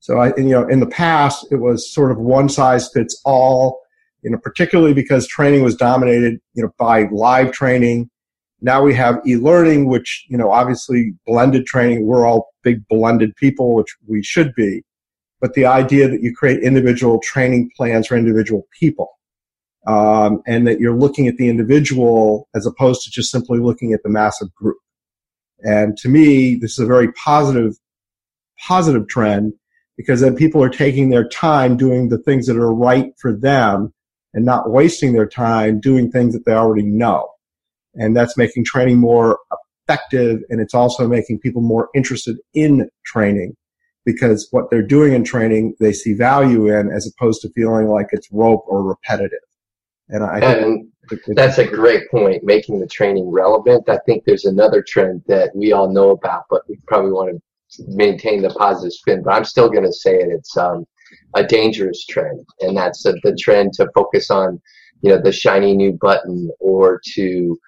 So 0.00 0.18
I, 0.18 0.28
you 0.36 0.50
know, 0.50 0.66
in 0.68 0.80
the 0.80 0.86
past, 0.86 1.46
it 1.50 1.56
was 1.56 1.92
sort 1.92 2.10
of 2.10 2.18
one 2.18 2.48
size 2.48 2.90
fits 2.90 3.20
all 3.24 3.80
you 4.28 4.32
know, 4.32 4.38
particularly 4.42 4.92
because 4.92 5.26
training 5.26 5.62
was 5.62 5.74
dominated, 5.74 6.38
you 6.52 6.62
know, 6.62 6.70
by 6.78 7.08
live 7.10 7.50
training. 7.50 8.10
Now 8.60 8.82
we 8.82 8.94
have 8.94 9.22
e-learning, 9.26 9.86
which, 9.86 10.26
you 10.28 10.36
know, 10.36 10.50
obviously 10.52 11.14
blended 11.26 11.64
training. 11.64 12.06
We're 12.06 12.26
all 12.26 12.50
big 12.62 12.86
blended 12.88 13.34
people, 13.36 13.74
which 13.74 13.96
we 14.06 14.22
should 14.22 14.54
be. 14.54 14.82
But 15.40 15.54
the 15.54 15.64
idea 15.64 16.08
that 16.08 16.20
you 16.20 16.34
create 16.34 16.62
individual 16.62 17.20
training 17.20 17.70
plans 17.74 18.08
for 18.08 18.18
individual 18.18 18.66
people, 18.78 19.08
um, 19.86 20.42
and 20.46 20.66
that 20.66 20.78
you're 20.78 20.94
looking 20.94 21.26
at 21.26 21.38
the 21.38 21.48
individual 21.48 22.50
as 22.54 22.66
opposed 22.66 23.00
to 23.04 23.10
just 23.10 23.30
simply 23.30 23.60
looking 23.60 23.94
at 23.94 24.02
the 24.02 24.10
massive 24.10 24.54
group. 24.54 24.76
And 25.60 25.96
to 25.98 26.08
me, 26.10 26.54
this 26.54 26.72
is 26.72 26.80
a 26.80 26.86
very 26.86 27.12
positive, 27.12 27.76
positive 28.66 29.08
trend 29.08 29.54
because 29.96 30.20
then 30.20 30.36
people 30.36 30.62
are 30.62 30.68
taking 30.68 31.08
their 31.08 31.26
time 31.26 31.78
doing 31.78 32.10
the 32.10 32.18
things 32.18 32.46
that 32.46 32.58
are 32.58 32.74
right 32.74 33.14
for 33.18 33.32
them 33.32 33.94
and 34.34 34.44
not 34.44 34.70
wasting 34.70 35.12
their 35.12 35.28
time 35.28 35.80
doing 35.80 36.10
things 36.10 36.34
that 36.34 36.44
they 36.44 36.52
already 36.52 36.82
know. 36.82 37.28
And 37.94 38.16
that's 38.16 38.36
making 38.36 38.64
training 38.64 38.98
more 38.98 39.38
effective 39.88 40.40
and 40.50 40.60
it's 40.60 40.74
also 40.74 41.08
making 41.08 41.40
people 41.40 41.62
more 41.62 41.88
interested 41.94 42.36
in 42.54 42.88
training 43.06 43.56
because 44.04 44.48
what 44.50 44.70
they're 44.70 44.86
doing 44.86 45.12
in 45.12 45.24
training 45.24 45.74
they 45.80 45.92
see 45.92 46.12
value 46.12 46.68
in 46.68 46.90
as 46.90 47.10
opposed 47.10 47.40
to 47.42 47.50
feeling 47.54 47.88
like 47.88 48.06
it's 48.12 48.28
rope 48.30 48.64
or 48.66 48.82
repetitive. 48.82 49.38
And 50.08 50.24
I 50.24 50.38
and 50.40 50.88
that's 51.28 51.58
a 51.58 51.66
great 51.66 52.10
point, 52.10 52.44
making 52.44 52.80
the 52.80 52.86
training 52.86 53.30
relevant. 53.30 53.88
I 53.88 53.98
think 54.06 54.24
there's 54.24 54.44
another 54.44 54.82
trend 54.86 55.22
that 55.26 55.50
we 55.54 55.72
all 55.72 55.90
know 55.92 56.10
about, 56.10 56.44
but 56.50 56.62
we 56.68 56.78
probably 56.86 57.12
want 57.12 57.30
to 57.30 57.84
maintain 57.88 58.42
the 58.42 58.50
positive 58.50 58.92
spin, 58.92 59.22
but 59.22 59.32
I'm 59.32 59.44
still 59.44 59.68
going 59.68 59.84
to 59.84 59.92
say 59.92 60.14
it. 60.14 60.28
It's 60.30 60.56
um, 60.56 60.86
a 61.34 61.44
dangerous 61.44 62.04
trend, 62.06 62.44
and 62.60 62.76
that's 62.76 63.04
a, 63.06 63.14
the 63.22 63.36
trend 63.40 63.72
to 63.74 63.88
focus 63.94 64.30
on, 64.30 64.60
you 65.02 65.10
know, 65.10 65.20
the 65.20 65.32
shiny 65.32 65.74
new 65.74 65.92
button 66.00 66.50
or 66.60 67.00
to, 67.14 67.58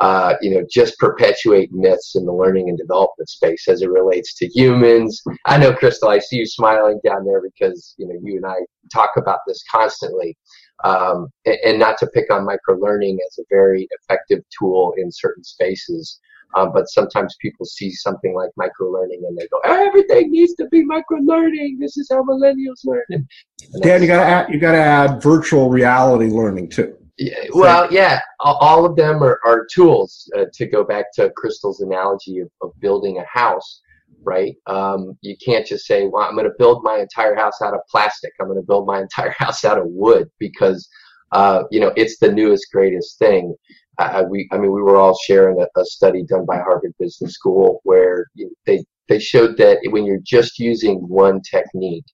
uh, 0.00 0.34
you 0.40 0.54
know, 0.54 0.64
just 0.70 0.96
perpetuate 0.98 1.72
myths 1.72 2.14
in 2.14 2.24
the 2.24 2.32
learning 2.32 2.68
and 2.68 2.78
development 2.78 3.28
space 3.28 3.66
as 3.68 3.82
it 3.82 3.90
relates 3.90 4.34
to 4.34 4.46
humans. 4.46 5.20
I 5.46 5.58
know, 5.58 5.72
Crystal, 5.72 6.08
I 6.08 6.20
see 6.20 6.36
you 6.36 6.46
smiling 6.46 7.00
down 7.04 7.24
there 7.24 7.42
because 7.42 7.94
you 7.98 8.06
know 8.06 8.14
you 8.22 8.36
and 8.36 8.46
I 8.46 8.56
talk 8.92 9.10
about 9.16 9.40
this 9.46 9.62
constantly. 9.70 10.36
Um, 10.84 11.26
and, 11.44 11.58
and 11.64 11.78
not 11.80 11.98
to 11.98 12.06
pick 12.06 12.32
on 12.32 12.46
micro 12.46 12.76
learning 12.76 13.18
as 13.26 13.38
a 13.38 13.42
very 13.50 13.88
effective 13.90 14.44
tool 14.56 14.94
in 14.96 15.10
certain 15.10 15.42
spaces, 15.42 16.20
um, 16.56 16.72
but 16.72 16.88
sometimes 16.88 17.36
people 17.40 17.66
see 17.66 17.90
something 17.90 18.34
like 18.34 18.50
micro 18.56 18.88
learning 18.90 19.22
and 19.26 19.36
they 19.36 19.46
go, 19.48 19.58
everything 19.64 20.30
needs 20.30 20.54
to 20.54 20.66
be 20.68 20.84
micro 20.84 21.18
learning. 21.18 21.78
This 21.78 21.96
is 21.96 22.08
how 22.10 22.22
millennials 22.22 22.84
learn. 22.84 23.02
And, 23.10 23.26
Dan, 23.82 24.02
you 24.02 24.08
got 24.08 24.20
to 24.20 24.26
add 24.26 24.52
you 24.52 24.58
got 24.58 24.72
to 24.72 24.78
add 24.78 25.22
virtual 25.22 25.68
reality 25.68 26.26
learning 26.26 26.70
too. 26.70 26.94
Yeah, 27.18 27.34
well, 27.52 27.92
yeah, 27.92 28.20
all 28.38 28.86
of 28.86 28.94
them 28.94 29.24
are, 29.24 29.40
are 29.44 29.66
tools. 29.66 30.30
Uh, 30.38 30.44
to 30.54 30.66
go 30.66 30.84
back 30.84 31.06
to 31.14 31.30
Crystal's 31.30 31.80
analogy 31.80 32.38
of, 32.38 32.48
of 32.62 32.70
building 32.78 33.18
a 33.18 33.24
house, 33.26 33.80
right? 34.22 34.54
Um, 34.68 35.18
you 35.20 35.36
can't 35.44 35.66
just 35.66 35.84
say, 35.84 36.06
"Well, 36.06 36.22
I'm 36.22 36.34
going 36.34 36.46
to 36.46 36.54
build 36.58 36.84
my 36.84 36.98
entire 36.98 37.34
house 37.34 37.60
out 37.60 37.74
of 37.74 37.80
plastic. 37.90 38.32
I'm 38.40 38.46
going 38.46 38.60
to 38.60 38.66
build 38.66 38.86
my 38.86 39.00
entire 39.02 39.34
house 39.36 39.64
out 39.64 39.78
of 39.78 39.86
wood," 39.88 40.30
because 40.38 40.88
uh, 41.32 41.64
you 41.72 41.80
know 41.80 41.92
it's 41.96 42.18
the 42.18 42.30
newest, 42.30 42.68
greatest 42.72 43.18
thing. 43.18 43.56
I, 43.98 44.22
we, 44.22 44.48
I 44.52 44.58
mean, 44.58 44.72
we 44.72 44.82
were 44.82 44.96
all 44.96 45.18
sharing 45.26 45.60
a, 45.60 45.80
a 45.80 45.84
study 45.84 46.22
done 46.24 46.46
by 46.46 46.58
Harvard 46.58 46.94
Business 46.98 47.32
School 47.32 47.80
where 47.84 48.26
they 48.66 48.84
they 49.08 49.18
showed 49.18 49.56
that 49.56 49.78
when 49.90 50.04
you're 50.04 50.20
just 50.22 50.58
using 50.58 50.98
one 51.08 51.40
technique, 51.40 52.04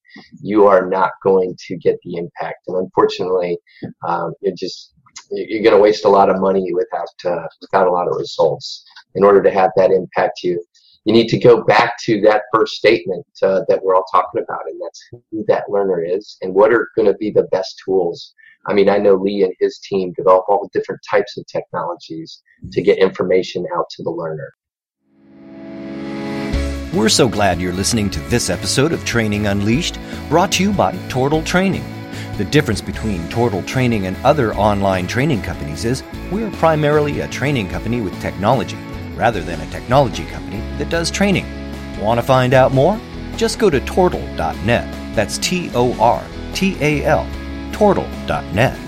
you 0.41 0.67
are 0.67 0.89
not 0.89 1.11
going 1.23 1.57
to 1.67 1.77
get 1.77 1.97
the 2.05 2.17
impact. 2.17 2.59
And 2.69 2.77
unfortunately, 2.77 3.59
um, 4.07 4.33
you're 4.41 4.55
just 4.57 4.95
you're 5.31 5.63
going 5.63 5.75
to 5.75 5.83
waste 5.83 6.05
a 6.05 6.09
lot 6.09 6.31
of 6.31 6.41
money 6.41 6.73
without 6.73 7.09
uh, 7.33 7.47
without 7.61 7.89
a 7.89 7.93
lot 7.93 8.09
of 8.09 8.17
results. 8.17 8.85
In 9.15 9.25
order 9.25 9.43
to 9.43 9.51
have 9.51 9.71
that 9.77 9.91
impact, 9.91 10.43
you 10.43 10.65
you 11.05 11.13
need 11.13 11.29
to 11.29 11.39
go 11.39 11.63
back 11.63 11.95
to 12.05 12.21
that 12.23 12.43
first 12.53 12.75
statement 12.75 13.27
uh, 13.43 13.63
that 13.69 13.83
we're 13.83 13.95
all 13.95 14.07
talking 14.11 14.43
about, 14.43 14.63
and 14.67 14.81
that's 14.81 15.09
who 15.31 15.45
that 15.49 15.65
learner 15.69 16.03
is 16.03 16.37
and 16.43 16.55
what 16.55 16.73
are 16.73 16.91
going 16.97 17.07
to 17.07 17.19
be 17.19 17.31
the 17.31 17.45
best 17.45 17.81
tools 17.85 18.35
I 18.67 18.73
mean, 18.73 18.89
I 18.89 18.97
know 18.97 19.15
Lee 19.15 19.43
and 19.43 19.53
his 19.61 19.79
team 19.79 20.13
develop 20.17 20.47
all 20.49 20.63
the 20.63 20.79
different 20.79 21.03
types 21.09 21.37
of 21.37 21.47
technologies 21.47 22.43
to 22.73 22.81
get 22.81 22.99
information 22.99 23.67
out 23.77 23.91
to 23.91 24.03
the 24.03 24.11
learner. 24.11 24.55
We're 26.95 27.11
so 27.11 27.29
glad 27.29 27.61
you're 27.61 27.73
listening 27.73 28.09
to 28.11 28.21
this 28.21 28.49
episode 28.49 28.93
of 28.93 29.05
Training 29.05 29.49
Unleashed, 29.49 29.99
brought 30.29 30.53
to 30.53 30.63
you 30.63 30.73
by 30.73 30.97
Tortal 31.09 31.43
Training. 31.43 31.85
The 32.39 32.45
difference 32.45 32.81
between 32.81 33.29
Tortal 33.29 33.63
Training 33.65 34.07
and 34.07 34.17
other 34.25 34.55
online 34.55 35.07
training 35.07 35.43
companies 35.43 35.85
is 35.85 36.03
we're 36.31 36.51
primarily 36.53 37.21
a 37.21 37.29
training 37.29 37.69
company 37.69 38.01
with 38.01 38.19
technology, 38.23 38.79
rather 39.17 39.41
than 39.41 39.61
a 39.61 39.71
technology 39.71 40.25
company 40.27 40.61
that 40.79 40.91
does 40.91 41.11
training. 41.11 41.47
Want 42.01 42.19
to 42.19 42.27
find 42.27 42.55
out 42.55 42.73
more? 42.73 43.01
Just 43.37 43.59
go 43.59 43.71
to 43.71 43.81
tortal.net. 43.81 45.17
That's 45.17 45.39
T 45.39 45.71
O 45.75 45.99
R 46.01 46.25
T 46.55 46.77
A 46.81 47.05
L 47.05 47.27
tortal.net. 47.75 48.79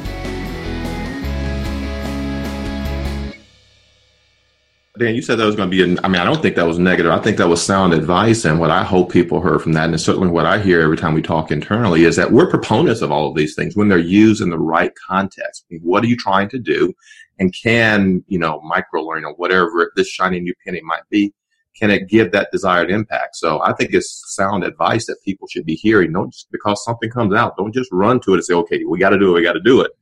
Dan, 4.98 5.14
you 5.14 5.20
said 5.20 5.36
that 5.36 5.44
was 5.44 5.56
going 5.56 5.70
to 5.70 5.76
be, 5.76 5.82
a, 5.82 6.00
I 6.02 6.08
mean, 6.08 6.22
I 6.22 6.24
don't 6.24 6.40
think 6.40 6.56
that 6.56 6.66
was 6.66 6.78
negative. 6.78 7.12
I 7.12 7.18
think 7.18 7.36
that 7.36 7.48
was 7.48 7.62
sound 7.62 7.92
advice. 7.92 8.46
And 8.46 8.58
what 8.58 8.70
I 8.70 8.82
hope 8.82 9.12
people 9.12 9.42
heard 9.42 9.60
from 9.60 9.74
that, 9.74 9.90
and 9.90 10.00
certainly 10.00 10.28
what 10.28 10.46
I 10.46 10.58
hear 10.58 10.80
every 10.80 10.96
time 10.96 11.12
we 11.12 11.20
talk 11.20 11.50
internally, 11.50 12.04
is 12.04 12.16
that 12.16 12.32
we're 12.32 12.48
proponents 12.48 13.02
of 13.02 13.12
all 13.12 13.28
of 13.28 13.34
these 13.34 13.54
things 13.54 13.76
when 13.76 13.88
they're 13.88 13.98
used 13.98 14.40
in 14.40 14.48
the 14.48 14.58
right 14.58 14.92
context. 15.06 15.66
What 15.82 16.02
are 16.02 16.06
you 16.06 16.16
trying 16.16 16.48
to 16.48 16.58
do? 16.58 16.94
And 17.38 17.54
can, 17.54 18.24
you 18.28 18.38
know, 18.38 18.60
micro 18.62 19.02
learning 19.02 19.26
or 19.26 19.34
whatever 19.34 19.92
this 19.96 20.08
shiny 20.08 20.40
new 20.40 20.54
penny 20.64 20.80
might 20.82 21.08
be, 21.10 21.34
can 21.78 21.90
it 21.90 22.08
give 22.08 22.32
that 22.32 22.50
desired 22.50 22.90
impact? 22.90 23.36
So 23.36 23.60
I 23.62 23.72
think 23.74 23.92
it's 23.92 24.22
sound 24.34 24.64
advice 24.64 25.06
that 25.06 25.22
people 25.24 25.46
should 25.46 25.66
be 25.66 25.74
hearing. 25.74 26.12
Don't 26.12 26.32
just 26.32 26.50
because 26.50 26.82
something 26.82 27.10
comes 27.10 27.34
out, 27.34 27.56
don't 27.56 27.74
just 27.74 27.92
run 27.92 28.20
to 28.20 28.32
it 28.32 28.36
and 28.36 28.44
say, 28.44 28.54
okay, 28.54 28.84
we 28.84 28.98
got 28.98 29.10
to 29.10 29.18
do 29.18 29.30
it, 29.30 29.34
we 29.34 29.42
got 29.42 29.52
to 29.52 29.60
do 29.60 29.80
it. 29.82 29.92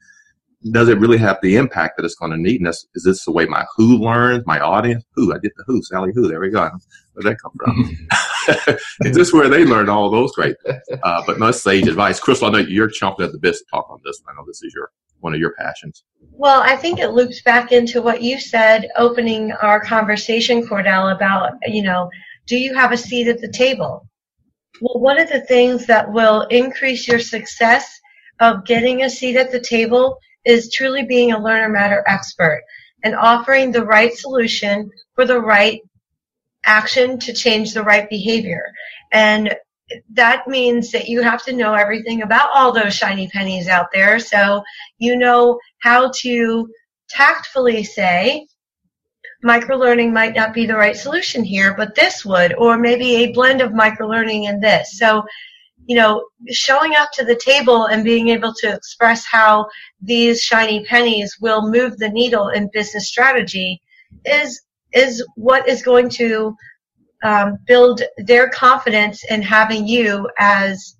Does 0.70 0.88
it 0.88 0.98
really 0.98 1.18
have 1.18 1.38
the 1.42 1.56
impact 1.56 1.96
that 1.96 2.06
it's 2.06 2.14
going 2.14 2.30
to 2.30 2.38
need? 2.38 2.60
And 2.60 2.68
is 2.68 2.86
this 3.04 3.24
the 3.24 3.32
way 3.32 3.44
my 3.44 3.66
who 3.76 3.98
learns, 3.98 4.46
my 4.46 4.60
audience? 4.60 5.04
Who? 5.14 5.34
I 5.34 5.38
did 5.38 5.52
the 5.56 5.64
who, 5.66 5.82
Sally 5.82 6.12
Who. 6.14 6.26
There 6.26 6.40
we 6.40 6.48
go. 6.48 6.70
Where'd 7.12 7.26
that 7.26 7.42
come 7.42 7.52
from? 7.58 8.08
is 9.00 9.16
this 9.16 9.32
where 9.32 9.48
they 9.48 9.64
learned 9.64 9.90
all 9.90 10.10
those 10.10 10.32
great? 10.32 10.56
Uh, 11.02 11.22
but 11.26 11.38
no 11.38 11.50
sage 11.50 11.86
advice. 11.86 12.20
Crystal, 12.20 12.48
I 12.48 12.50
know 12.50 12.58
you're 12.58 12.88
chomping 12.88 13.24
at 13.24 13.32
the 13.32 13.38
bit 13.38 13.54
to 13.54 13.64
talk 13.70 13.86
on 13.90 14.00
this. 14.04 14.22
I 14.28 14.34
know 14.34 14.44
this 14.46 14.62
is 14.62 14.72
your 14.74 14.90
one 15.20 15.34
of 15.34 15.40
your 15.40 15.54
passions. 15.54 16.04
Well, 16.32 16.60
I 16.60 16.76
think 16.76 17.00
it 17.00 17.12
loops 17.12 17.42
back 17.42 17.72
into 17.72 18.02
what 18.02 18.22
you 18.22 18.38
said 18.38 18.88
opening 18.96 19.52
our 19.52 19.80
conversation, 19.80 20.66
Cordell, 20.66 21.14
about, 21.16 21.52
you 21.66 21.82
know, 21.82 22.10
do 22.46 22.56
you 22.56 22.74
have 22.74 22.92
a 22.92 22.96
seat 22.96 23.26
at 23.28 23.40
the 23.40 23.48
table? 23.48 24.06
Well, 24.82 25.00
one 25.00 25.18
of 25.18 25.30
the 25.30 25.40
things 25.40 25.86
that 25.86 26.12
will 26.12 26.42
increase 26.50 27.08
your 27.08 27.20
success 27.20 27.88
of 28.40 28.66
getting 28.66 29.02
a 29.02 29.10
seat 29.10 29.36
at 29.36 29.50
the 29.50 29.60
table 29.60 30.18
is 30.44 30.72
truly 30.72 31.04
being 31.04 31.32
a 31.32 31.42
learner 31.42 31.70
matter 31.70 32.04
expert 32.06 32.62
and 33.02 33.14
offering 33.14 33.72
the 33.72 33.84
right 33.84 34.12
solution 34.14 34.90
for 35.14 35.24
the 35.24 35.40
right 35.40 35.80
action 36.66 37.18
to 37.20 37.32
change 37.32 37.72
the 37.72 37.82
right 37.82 38.08
behavior. 38.08 38.72
And 39.12 39.54
that 40.10 40.48
means 40.48 40.90
that 40.92 41.08
you 41.08 41.22
have 41.22 41.42
to 41.44 41.52
know 41.52 41.74
everything 41.74 42.22
about 42.22 42.50
all 42.54 42.72
those 42.72 42.94
shiny 42.94 43.28
pennies 43.28 43.68
out 43.68 43.88
there. 43.92 44.18
So 44.18 44.62
you 44.98 45.16
know 45.16 45.58
how 45.82 46.10
to 46.20 46.68
tactfully 47.08 47.84
say, 47.84 48.46
microlearning 49.44 50.12
might 50.12 50.34
not 50.34 50.54
be 50.54 50.66
the 50.66 50.74
right 50.74 50.96
solution 50.96 51.44
here, 51.44 51.74
but 51.76 51.94
this 51.94 52.24
would, 52.24 52.54
or 52.54 52.78
maybe 52.78 53.16
a 53.16 53.32
blend 53.32 53.60
of 53.60 53.72
microlearning 53.72 54.48
and 54.48 54.62
this. 54.62 54.98
So, 54.98 55.22
you 55.86 55.96
know, 55.96 56.24
showing 56.48 56.94
up 56.94 57.10
to 57.12 57.24
the 57.24 57.36
table 57.36 57.86
and 57.86 58.02
being 58.02 58.28
able 58.30 58.54
to 58.54 58.72
express 58.72 59.26
how 59.26 59.66
these 60.00 60.40
shiny 60.40 60.82
pennies 60.86 61.36
will 61.40 61.70
move 61.70 61.98
the 61.98 62.08
needle 62.08 62.48
in 62.48 62.70
business 62.72 63.06
strategy 63.06 63.82
is 64.24 64.62
is 64.94 65.26
what 65.36 65.68
is 65.68 65.82
going 65.82 66.08
to 66.08 66.54
um, 67.22 67.58
build 67.66 68.02
their 68.18 68.48
confidence 68.48 69.24
in 69.30 69.42
having 69.42 69.86
you 69.86 70.28
as 70.38 70.96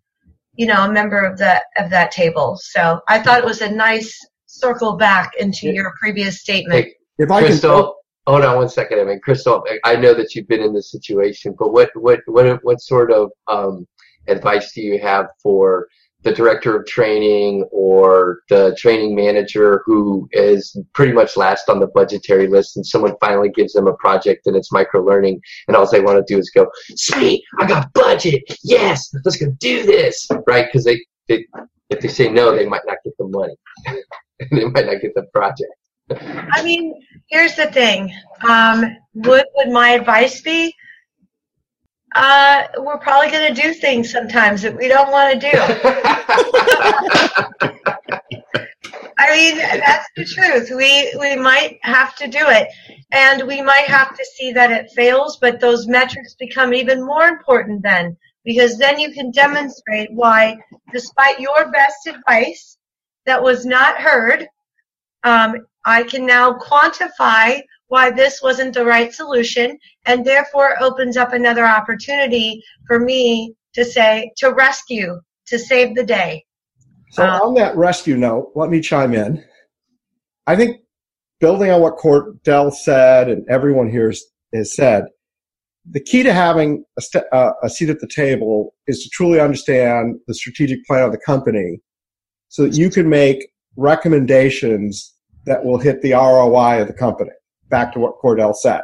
you 0.57 0.67
know 0.67 0.85
a 0.85 0.93
member 0.93 1.19
of 1.19 1.39
the 1.39 1.63
of 1.77 1.91
that 1.91 2.11
table. 2.11 2.59
So 2.61 3.01
I 3.09 3.19
thought 3.21 3.39
it 3.39 3.45
was 3.45 3.61
a 3.61 3.71
nice 3.71 4.19
circle 4.47 4.97
back 4.97 5.33
into 5.39 5.71
your 5.71 5.93
previous 6.01 6.41
statement. 6.41 6.85
Hey, 6.85 6.95
if 7.19 7.31
I 7.31 7.41
Crystal, 7.41 7.83
can. 7.83 7.93
Hold 8.27 8.45
on 8.45 8.57
one 8.57 8.69
second. 8.71 9.01
I 9.01 9.05
mean, 9.05 9.21
Crystal, 9.21 9.63
I 9.85 9.97
know 9.97 10.15
that 10.15 10.35
you've 10.35 10.49
been 10.49 10.63
in 10.63 10.73
this 10.73 10.91
situation, 10.91 11.55
but 11.59 11.73
what 11.73 11.91
what 11.95 12.21
what 12.27 12.59
what 12.65 12.81
sort 12.81 13.13
of 13.13 13.31
um, 13.49 13.87
advice 14.29 14.73
do 14.73 14.81
you 14.81 14.99
have 15.01 15.27
for 15.43 15.89
the 16.25 16.33
director 16.33 16.77
of 16.77 16.87
training 16.87 17.65
or 17.71 18.41
the 18.49 18.77
training 18.79 19.15
manager 19.15 19.83
who 19.87 20.29
is 20.33 20.77
pretty 20.95 21.13
much 21.13 21.37
last 21.37 21.69
on 21.69 21.79
the 21.79 21.87
budgetary 21.89 22.47
list 22.47 22.77
and 22.77 22.85
someone 22.85 23.15
finally 23.21 23.51
gives 23.51 23.75
them 23.75 23.87
a 23.87 23.95
project 23.95 24.47
and 24.47 24.57
it's 24.57 24.73
micro 24.73 25.03
learning 25.03 25.41
and 25.69 25.77
all 25.77 25.89
they 25.91 26.01
want 26.01 26.19
to 26.19 26.35
do 26.35 26.39
is 26.39 26.51
go 26.51 26.67
sweet 26.97 27.43
i 27.61 27.67
got 27.67 27.93
budget 27.93 28.43
yes 28.63 29.15
let's 29.25 29.37
go 29.37 29.47
do 29.59 29.85
this 29.85 30.27
right 30.47 30.67
because 30.67 30.85
they, 30.85 30.99
they 31.29 31.47
If 31.91 32.01
they 32.01 32.09
say 32.09 32.29
no, 32.29 32.55
they 32.57 32.67
might 32.67 32.83
not 32.87 32.99
get 33.05 33.15
the 33.19 33.29
money. 33.29 33.55
they 34.51 34.65
might 34.65 34.87
not 34.87 35.01
get 35.01 35.15
the 35.15 35.27
project. 35.33 35.71
I 36.11 36.63
mean, 36.63 36.95
here's 37.29 37.55
the 37.55 37.67
thing. 37.67 38.13
Um, 38.49 38.97
what 39.13 39.47
would 39.57 39.71
my 39.71 39.91
advice 39.91 40.41
be? 40.41 40.75
Uh, 42.15 42.63
we're 42.79 42.99
probably 42.99 43.31
going 43.31 43.53
to 43.53 43.61
do 43.61 43.75
things 43.75 44.11
sometimes 44.11 44.63
that 44.63 44.77
we 44.77 44.87
don't 44.87 45.11
want 45.11 45.41
to 45.41 45.51
do. 45.51 45.57
I 49.19 49.37
mean, 49.37 49.59
that's 49.59 50.09
the 50.17 50.25
truth. 50.25 50.71
We 50.71 51.13
we 51.19 51.37
might 51.37 51.79
have 51.83 52.15
to 52.17 52.29
do 52.29 52.41
it, 52.41 52.69
and 53.13 53.47
we 53.47 53.63
might 53.63 53.87
have 53.87 54.17
to 54.17 54.25
see 54.37 54.53
that 54.53 54.71
it 54.71 54.91
fails. 54.93 55.39
But 55.41 55.61
those 55.61 55.89
metrics 55.89 56.35
become 56.35 56.75
even 56.75 57.05
more 57.05 57.27
important 57.27 57.83
then, 57.83 58.17
because 58.45 58.79
then 58.79 58.99
you 58.99 59.13
can 59.13 59.31
demonstrate 59.31 60.13
why, 60.13 60.59
despite 60.93 61.41
your 61.41 61.71
best 61.73 62.07
advice 62.07 62.77
that 63.27 63.43
was 63.43 63.65
not 63.65 63.97
heard, 63.97 64.47
um, 65.25 65.67
I 65.85 66.05
can 66.05 66.27
now 66.27 66.53
quantify 66.53 67.61
why 67.89 68.11
this 68.11 68.41
wasn't 68.43 68.75
the 68.75 68.85
right 68.85 69.13
solution 69.13 69.79
and 70.07 70.25
therefore 70.25 70.83
opens 70.83 71.17
up 71.17 71.33
another 71.33 71.65
opportunity 71.65 72.63
for 72.87 72.99
me 72.99 73.55
to 73.75 73.85
say, 73.85 74.33
to 74.39 74.53
rescue, 74.53 75.21
to 75.47 75.59
save 75.59 75.95
the 75.95 76.05
day. 76.05 76.45
So 77.11 77.25
um, 77.25 77.41
on 77.43 77.55
that 77.55 77.77
rescue 77.77 78.17
note, 78.17 78.53
let 78.55 78.71
me 78.71 78.81
chime 78.81 79.15
in. 79.15 79.45
I 80.47 80.57
think 80.57 80.81
building 81.41 81.71
on 81.71 81.81
what 81.81 81.99
Cordell 81.99 82.73
said 82.73 83.29
and 83.29 83.47
everyone 83.49 83.91
here 83.91 84.13
has 84.53 84.75
said, 84.75 85.07
the 85.91 86.01
key 86.01 86.23
to 86.23 86.33
having 86.33 86.85
a, 86.97 87.03
st- 87.03 87.25
uh, 87.33 87.53
a, 87.63 87.69
seat 87.69 87.91
at 87.91 88.01
the 88.01 88.09
table 88.09 88.75
is 88.87 89.03
to 89.03 89.11
truly 89.11 89.39
understand 89.39 90.19
the 90.27 90.35
strategic 90.35 90.85
plan 90.87 91.03
of 91.03 91.13
the 91.13 91.19
company 91.19 91.81
so 92.49 92.63
that 92.63 92.75
you 92.75 92.89
can 92.89 93.09
make 93.09 93.49
recommendations 93.77 95.13
that 95.45 95.65
will 95.65 95.79
hit 95.79 96.01
the 96.01 96.13
ROI 96.13 96.81
of 96.81 96.87
the 96.87 96.95
company. 96.95 97.31
Back 97.69 97.93
to 97.95 98.01
what 98.01 98.19
Cordell 98.23 98.55
said. 98.55 98.83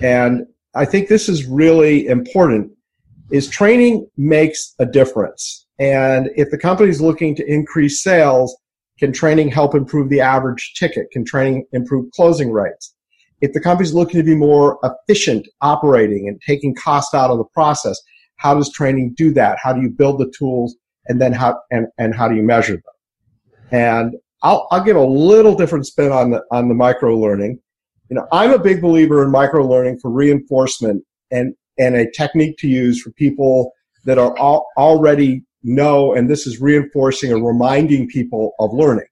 And 0.00 0.46
I 0.74 0.84
think 0.84 1.08
this 1.08 1.28
is 1.28 1.46
really 1.46 2.06
important 2.06 2.72
is 3.30 3.48
training 3.48 4.08
makes 4.16 4.74
a 4.78 4.86
difference. 4.86 5.66
And 5.78 6.30
if 6.36 6.50
the 6.50 6.58
company 6.58 6.90
is 6.90 7.00
looking 7.00 7.34
to 7.36 7.46
increase 7.46 8.02
sales, 8.02 8.56
can 8.98 9.12
training 9.12 9.48
help 9.48 9.74
improve 9.74 10.10
the 10.10 10.20
average 10.20 10.74
ticket? 10.78 11.10
Can 11.10 11.24
training 11.24 11.64
improve 11.72 12.10
closing 12.12 12.50
rates? 12.50 12.94
If 13.40 13.52
the 13.52 13.60
company 13.60 13.88
is 13.88 13.94
looking 13.94 14.18
to 14.18 14.24
be 14.24 14.34
more 14.34 14.78
efficient 14.82 15.48
operating 15.62 16.28
and 16.28 16.40
taking 16.46 16.74
cost 16.74 17.14
out 17.14 17.30
of 17.30 17.38
the 17.38 17.44
process, 17.54 17.98
how 18.36 18.54
does 18.54 18.70
training 18.72 19.14
do 19.16 19.32
that? 19.32 19.58
How 19.62 19.72
do 19.72 19.80
you 19.80 19.88
build 19.88 20.18
the 20.18 20.30
tools 20.36 20.76
and 21.06 21.20
then 21.20 21.32
how 21.32 21.58
and, 21.70 21.86
and 21.98 22.14
how 22.14 22.28
do 22.28 22.34
you 22.34 22.42
measure 22.42 22.74
them? 22.74 22.82
And 23.70 24.14
I'll, 24.42 24.66
I'll 24.70 24.84
give 24.84 24.96
a 24.96 25.04
little 25.04 25.54
different 25.54 25.86
spin 25.86 26.12
on 26.12 26.30
the 26.30 26.42
on 26.50 26.68
the 26.68 26.74
micro 26.74 27.16
learning. 27.16 27.60
You 28.10 28.16
know, 28.16 28.26
I'm 28.32 28.52
a 28.52 28.58
big 28.58 28.82
believer 28.82 29.24
in 29.24 29.30
micro 29.30 29.64
learning 29.64 30.00
for 30.00 30.10
reinforcement 30.10 31.04
and 31.30 31.54
and 31.78 31.96
a 31.96 32.10
technique 32.10 32.58
to 32.58 32.68
use 32.68 33.00
for 33.00 33.10
people 33.12 33.72
that 34.04 34.18
are 34.18 34.36
all, 34.36 34.66
already 34.76 35.42
know, 35.62 36.12
and 36.12 36.28
this 36.28 36.46
is 36.46 36.60
reinforcing 36.60 37.32
or 37.32 37.42
reminding 37.42 38.08
people 38.08 38.52
of 38.58 38.72
learning, 38.72 39.06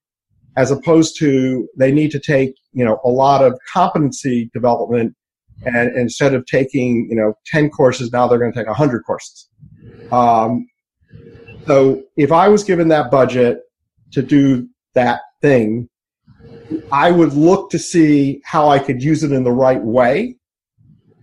as 0.56 0.70
opposed 0.70 1.16
to 1.18 1.68
they 1.78 1.92
need 1.92 2.10
to 2.10 2.18
take 2.18 2.54
you 2.72 2.84
know 2.84 2.98
a 3.04 3.08
lot 3.08 3.42
of 3.44 3.58
competency 3.72 4.50
development, 4.52 5.14
and 5.64 5.96
instead 5.96 6.34
of 6.34 6.44
taking 6.46 7.06
you 7.08 7.16
know 7.16 7.34
ten 7.46 7.70
courses, 7.70 8.12
now 8.12 8.26
they're 8.26 8.38
going 8.38 8.52
to 8.52 8.58
take 8.58 8.68
hundred 8.68 9.04
courses. 9.04 9.48
Um, 10.10 10.66
so 11.66 12.02
if 12.16 12.32
I 12.32 12.48
was 12.48 12.64
given 12.64 12.88
that 12.88 13.10
budget 13.12 13.60
to 14.12 14.22
do 14.22 14.68
that 14.94 15.20
thing, 15.40 15.88
I 16.92 17.10
would 17.10 17.32
look 17.32 17.70
to 17.70 17.78
see 17.78 18.40
how 18.44 18.68
I 18.68 18.78
could 18.78 19.02
use 19.02 19.22
it 19.22 19.32
in 19.32 19.44
the 19.44 19.52
right 19.52 19.82
way 19.82 20.36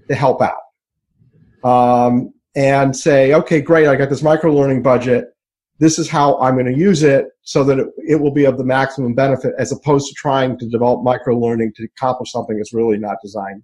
to 0.08 0.16
help 0.16 0.42
out. 0.42 0.62
Um, 1.64 2.34
and 2.56 2.96
say, 2.96 3.34
okay, 3.34 3.60
great, 3.62 3.88
I 3.88 3.96
got 3.96 4.10
this 4.10 4.24
micro 4.24 4.54
learning 4.54 4.82
budget. 4.82 5.26
This 5.78 6.00
is 6.00 6.10
how 6.10 6.40
I'm 6.40 6.54
going 6.54 6.72
to 6.72 6.78
use 6.78 7.04
it 7.04 7.26
so 7.42 7.64
that 7.66 7.80
it, 7.80 7.88
it 8.08 8.16
will 8.16 8.32
be 8.32 8.46
of 8.46 8.58
the 8.58 8.64
maximum 8.64 9.14
benefit 9.14 9.54
as 9.58 9.74
opposed 9.74 10.08
to 10.08 10.14
trying 10.14 10.58
to 10.60 10.70
develop 10.70 11.04
micro 11.04 11.38
learning 11.38 11.74
to 11.76 11.84
accomplish 11.84 12.32
something 12.32 12.56
that's 12.56 12.74
really 12.74 12.98
not 12.98 13.18
designed. 13.22 13.62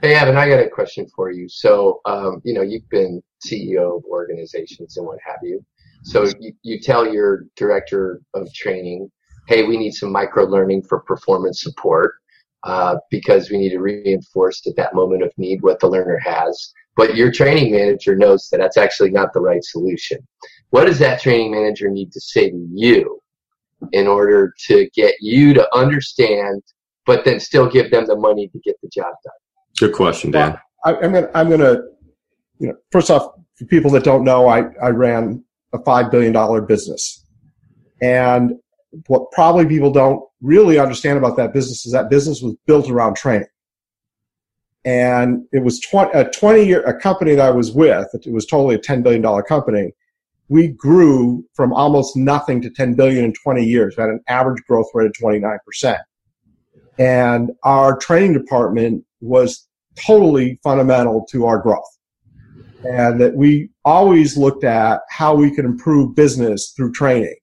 Hey, 0.00 0.14
Evan, 0.14 0.36
I 0.36 0.48
got 0.48 0.60
a 0.60 0.68
question 0.68 1.06
for 1.14 1.30
you. 1.30 1.48
So, 1.48 2.00
um, 2.06 2.40
you 2.44 2.54
know, 2.54 2.62
you've 2.62 2.88
been 2.88 3.20
CEO 3.44 3.96
of 3.98 4.04
organizations 4.04 4.96
and 4.96 5.06
what 5.06 5.18
have 5.26 5.40
you. 5.42 5.64
So 6.04 6.24
you, 6.38 6.52
you 6.62 6.80
tell 6.80 7.12
your 7.12 7.44
director 7.56 8.22
of 8.32 8.50
training, 8.54 9.10
hey, 9.48 9.64
we 9.64 9.76
need 9.76 9.92
some 9.92 10.12
micro 10.12 10.44
learning 10.44 10.82
for 10.82 11.00
performance 11.00 11.62
support 11.62 12.14
uh, 12.62 12.96
because 13.10 13.50
we 13.50 13.58
need 13.58 13.70
to 13.70 13.80
reinforce 13.80 14.66
at 14.66 14.76
that 14.76 14.94
moment 14.94 15.22
of 15.22 15.32
need 15.36 15.62
what 15.62 15.80
the 15.80 15.88
learner 15.88 16.18
has. 16.18 16.72
But 16.96 17.16
your 17.16 17.32
training 17.32 17.72
manager 17.72 18.16
knows 18.16 18.48
that 18.50 18.58
that's 18.58 18.76
actually 18.76 19.10
not 19.10 19.32
the 19.32 19.40
right 19.40 19.64
solution. 19.64 20.18
What 20.70 20.84
does 20.84 20.98
that 20.98 21.20
training 21.20 21.52
manager 21.52 21.88
need 21.88 22.12
to 22.12 22.20
say 22.20 22.50
to 22.50 22.68
you 22.72 23.20
in 23.92 24.06
order 24.06 24.52
to 24.66 24.88
get 24.94 25.14
you 25.20 25.54
to 25.54 25.66
understand, 25.74 26.62
but 27.06 27.24
then 27.24 27.40
still 27.40 27.68
give 27.68 27.90
them 27.90 28.06
the 28.06 28.16
money 28.16 28.48
to 28.48 28.58
get 28.60 28.76
the 28.82 28.88
job 28.88 29.14
done? 29.24 29.32
Good 29.78 29.94
question, 29.94 30.30
Dan. 30.30 30.58
Well, 30.84 30.96
I, 30.96 31.04
am 31.04 31.12
gonna, 31.12 31.30
I'm 31.34 31.50
gonna, 31.50 31.82
you 32.58 32.68
know, 32.68 32.74
first 32.92 33.10
off, 33.10 33.32
for 33.56 33.64
people 33.66 33.90
that 33.92 34.04
don't 34.04 34.24
know, 34.24 34.48
I, 34.48 34.64
I 34.82 34.90
ran 34.90 35.44
a 35.72 35.82
five 35.82 36.10
billion 36.10 36.32
dollar 36.32 36.60
business, 36.60 37.24
and 38.02 38.58
what 39.06 39.30
probably 39.32 39.66
people 39.66 39.92
don't 39.92 40.22
really 40.40 40.78
understand 40.78 41.18
about 41.18 41.36
that 41.36 41.52
business 41.52 41.86
is 41.86 41.92
that 41.92 42.10
business 42.10 42.42
was 42.42 42.54
built 42.66 42.90
around 42.90 43.16
training. 43.16 43.48
And 44.84 45.44
it 45.52 45.62
was 45.62 45.78
20, 45.80 46.10
a 46.12 46.30
20 46.30 46.64
year, 46.64 46.82
a 46.82 46.98
company 46.98 47.34
that 47.34 47.46
I 47.46 47.50
was 47.50 47.72
with, 47.72 48.08
it 48.14 48.32
was 48.32 48.46
totally 48.46 48.76
a 48.76 48.78
$10 48.78 49.02
billion 49.02 49.42
company. 49.42 49.92
We 50.48 50.68
grew 50.68 51.44
from 51.54 51.72
almost 51.72 52.16
nothing 52.16 52.60
to 52.62 52.70
10 52.70 52.94
billion 52.94 53.24
in 53.24 53.34
20 53.34 53.62
years. 53.62 53.94
We 53.96 54.00
had 54.00 54.10
an 54.10 54.20
average 54.26 54.62
growth 54.66 54.88
rate 54.94 55.06
of 55.06 55.12
29%. 55.12 55.98
And 56.98 57.52
our 57.62 57.96
training 57.98 58.32
department 58.32 59.04
was 59.20 59.68
totally 59.96 60.58
fundamental 60.62 61.26
to 61.30 61.46
our 61.46 61.58
growth. 61.58 61.98
And 62.84 63.20
that 63.20 63.36
we 63.36 63.70
always 63.84 64.36
looked 64.36 64.64
at 64.64 65.02
how 65.10 65.34
we 65.34 65.54
could 65.54 65.66
improve 65.66 66.14
business 66.14 66.72
through 66.74 66.92
training 66.92 67.36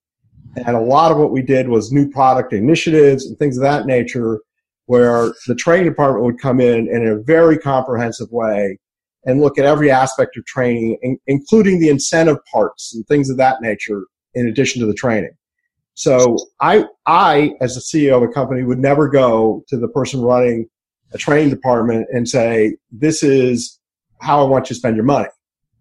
and 0.56 0.76
a 0.76 0.82
lot 0.82 1.12
of 1.12 1.18
what 1.18 1.32
we 1.32 1.42
did 1.42 1.70
was 1.70 1.92
new 1.92 2.10
product 2.10 2.54
initiatives 2.54 3.26
and 3.26 3.38
things 3.38 3.58
of 3.58 3.64
that 3.64 3.86
nature, 3.86 4.40
where 4.86 5.34
the 5.48 5.56
training 5.56 5.90
department 5.90 6.24
would 6.24 6.40
come 6.40 6.60
in 6.60 6.88
in 6.88 7.06
a 7.06 7.22
very 7.22 7.58
comprehensive 7.58 8.32
way 8.32 8.78
and 9.26 9.42
look 9.42 9.58
at 9.58 9.66
every 9.66 9.92
aspect 9.92 10.38
of 10.38 10.46
training, 10.46 11.20
including 11.28 11.80
the 11.80 11.90
incentive 11.90 12.38
parts 12.52 12.96
and 12.96 13.06
things 13.08 13.30
of 13.30 13.38
that 13.38 13.62
nature, 13.62 14.06
in 14.34 14.48
addition 14.48 14.80
to 14.80 14.88
the 14.88 14.94
training. 14.94 15.32
So 15.96 16.38
I, 16.62 16.86
I, 17.08 17.52
as 17.60 17.76
the 17.76 17.82
CEO 17.82 18.16
of 18.18 18.24
a 18.24 18.32
company, 18.32 18.64
would 18.64 18.80
never 18.80 19.10
go 19.10 19.64
to 19.68 19.78
the 19.78 19.88
person 19.88 20.22
running 20.22 20.68
a 21.12 21.18
training 21.18 21.50
department 21.50 22.08
and 22.12 22.28
say, 22.30 22.78
"This 22.92 23.24
is 23.24 23.80
how 24.22 24.46
I 24.46 24.48
want 24.48 24.66
you 24.66 24.76
to 24.76 24.80
spend 24.80 24.96
your 24.96 25.06
money." 25.06 25.28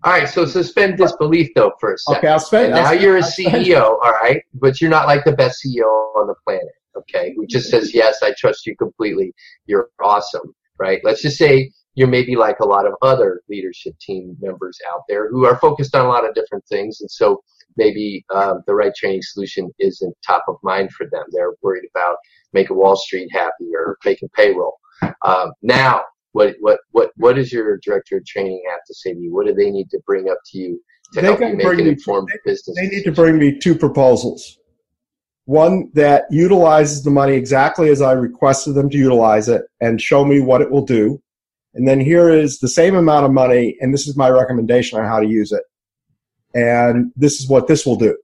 All 0.07 0.13
right, 0.13 0.29
so 0.29 0.47
suspend 0.47 0.99
disbelief 0.99 1.51
though 1.57 1.73
for 1.81 1.95
a 1.95 1.99
second. 1.99 2.19
Okay, 2.19 2.29
I'll 2.29 2.39
spend. 2.39 2.73
now 2.73 2.91
I'll 2.91 3.01
you're 3.01 3.17
a 3.17 3.23
CEO, 3.23 3.83
all 3.83 4.13
right, 4.13 4.41
but 4.55 4.81
you're 4.81 4.89
not 4.89 5.09
like 5.09 5.25
the 5.25 5.33
best 5.33 5.59
CEO 5.67 5.83
on 6.15 6.29
the 6.29 6.35
planet. 6.45 6.69
Okay, 6.97 7.35
who 7.35 7.45
just 7.45 7.71
says 7.71 7.93
yes, 7.93 8.23
I 8.23 8.33
trust 8.39 8.67
you 8.67 8.77
completely. 8.77 9.35
You're 9.67 9.91
awesome, 10.01 10.55
right? 10.79 11.01
Let's 11.03 11.23
just 11.23 11.37
say 11.37 11.73
you're 11.97 12.07
maybe 12.07 12.37
like 12.37 12.61
a 12.61 12.65
lot 12.65 12.87
of 12.87 12.93
other 13.03 13.43
leadership 13.49 13.99
team 13.99 14.37
members 14.41 14.79
out 14.93 15.01
there 15.09 15.29
who 15.29 15.45
are 15.45 15.57
focused 15.57 15.97
on 15.97 16.07
a 16.07 16.09
lot 16.09 16.25
of 16.25 16.37
different 16.37 16.65
things, 16.69 17.01
and 17.01 17.11
so 17.11 17.43
maybe 17.77 18.25
um, 18.33 18.63
the 18.69 18.77
right 18.77 18.95
training 18.95 19.23
solution 19.23 19.73
isn't 19.81 20.15
top 20.25 20.45
of 20.47 20.55
mind 20.63 20.93
for 20.93 21.09
them. 21.11 21.25
They're 21.33 21.55
worried 21.63 21.89
about 21.93 22.19
making 22.53 22.77
Wall 22.77 22.95
Street 22.95 23.29
happy 23.33 23.75
or 23.75 23.99
making 24.05 24.29
payroll. 24.37 24.79
Um, 25.23 25.51
now 25.63 26.03
what 26.37 26.55
what 26.61 26.81
what 26.91 27.11
what 27.17 27.37
does 27.37 27.51
your 27.51 27.79
director 27.79 28.19
of 28.19 28.27
training 28.27 28.63
have 28.71 28.81
to 28.87 28.95
say 28.95 29.15
to 29.15 29.19
you? 29.19 29.35
What 29.35 29.47
do 29.47 29.55
they 29.55 29.71
need 29.71 29.89
to 29.89 29.99
bring 30.07 30.29
up 30.29 30.37
to 30.53 30.59
you 30.59 30.81
to 31.15 31.21
they 31.23 31.27
help 31.27 31.41
you 31.41 31.57
make 31.57 31.67
an 31.67 31.87
informed 31.87 32.29
they, 32.29 32.51
business? 32.51 32.77
They 32.77 32.89
need 32.89 33.05
to 33.05 33.13
bring 33.13 33.39
me 33.39 33.59
two 33.59 33.75
proposals. 33.75 34.59
One 35.47 35.91
that 35.95 36.25
utilizes 36.31 37.05
the 37.05 37.11
money 37.11 37.33
exactly 37.33 37.89
as 37.89 38.03
I 38.03 38.13
requested 38.13 38.75
them 38.75 38.91
to 38.91 38.99
utilize 38.99 39.49
it 39.49 39.63
and 39.81 39.99
show 39.99 40.27
me 40.27 40.41
what 40.41 40.61
it 40.61 40.71
will 40.71 40.85
do. 40.85 41.23
And 41.73 41.89
then 41.89 42.01
here 42.01 42.29
is 42.29 42.59
the 42.59 42.69
same 42.69 42.97
amount 42.97 43.25
of 43.25 43.33
money, 43.33 43.77
and 43.81 43.95
this 43.95 44.07
is 44.07 44.15
my 44.17 44.29
recommendation 44.29 44.99
on 44.99 45.07
how 45.07 45.21
to 45.21 45.27
use 45.27 45.53
it. 45.53 45.63
And 46.55 47.13
this 47.17 47.41
is 47.41 47.49
what 47.49 47.67
this 47.67 47.87
will 47.87 47.97
do. 47.97 48.17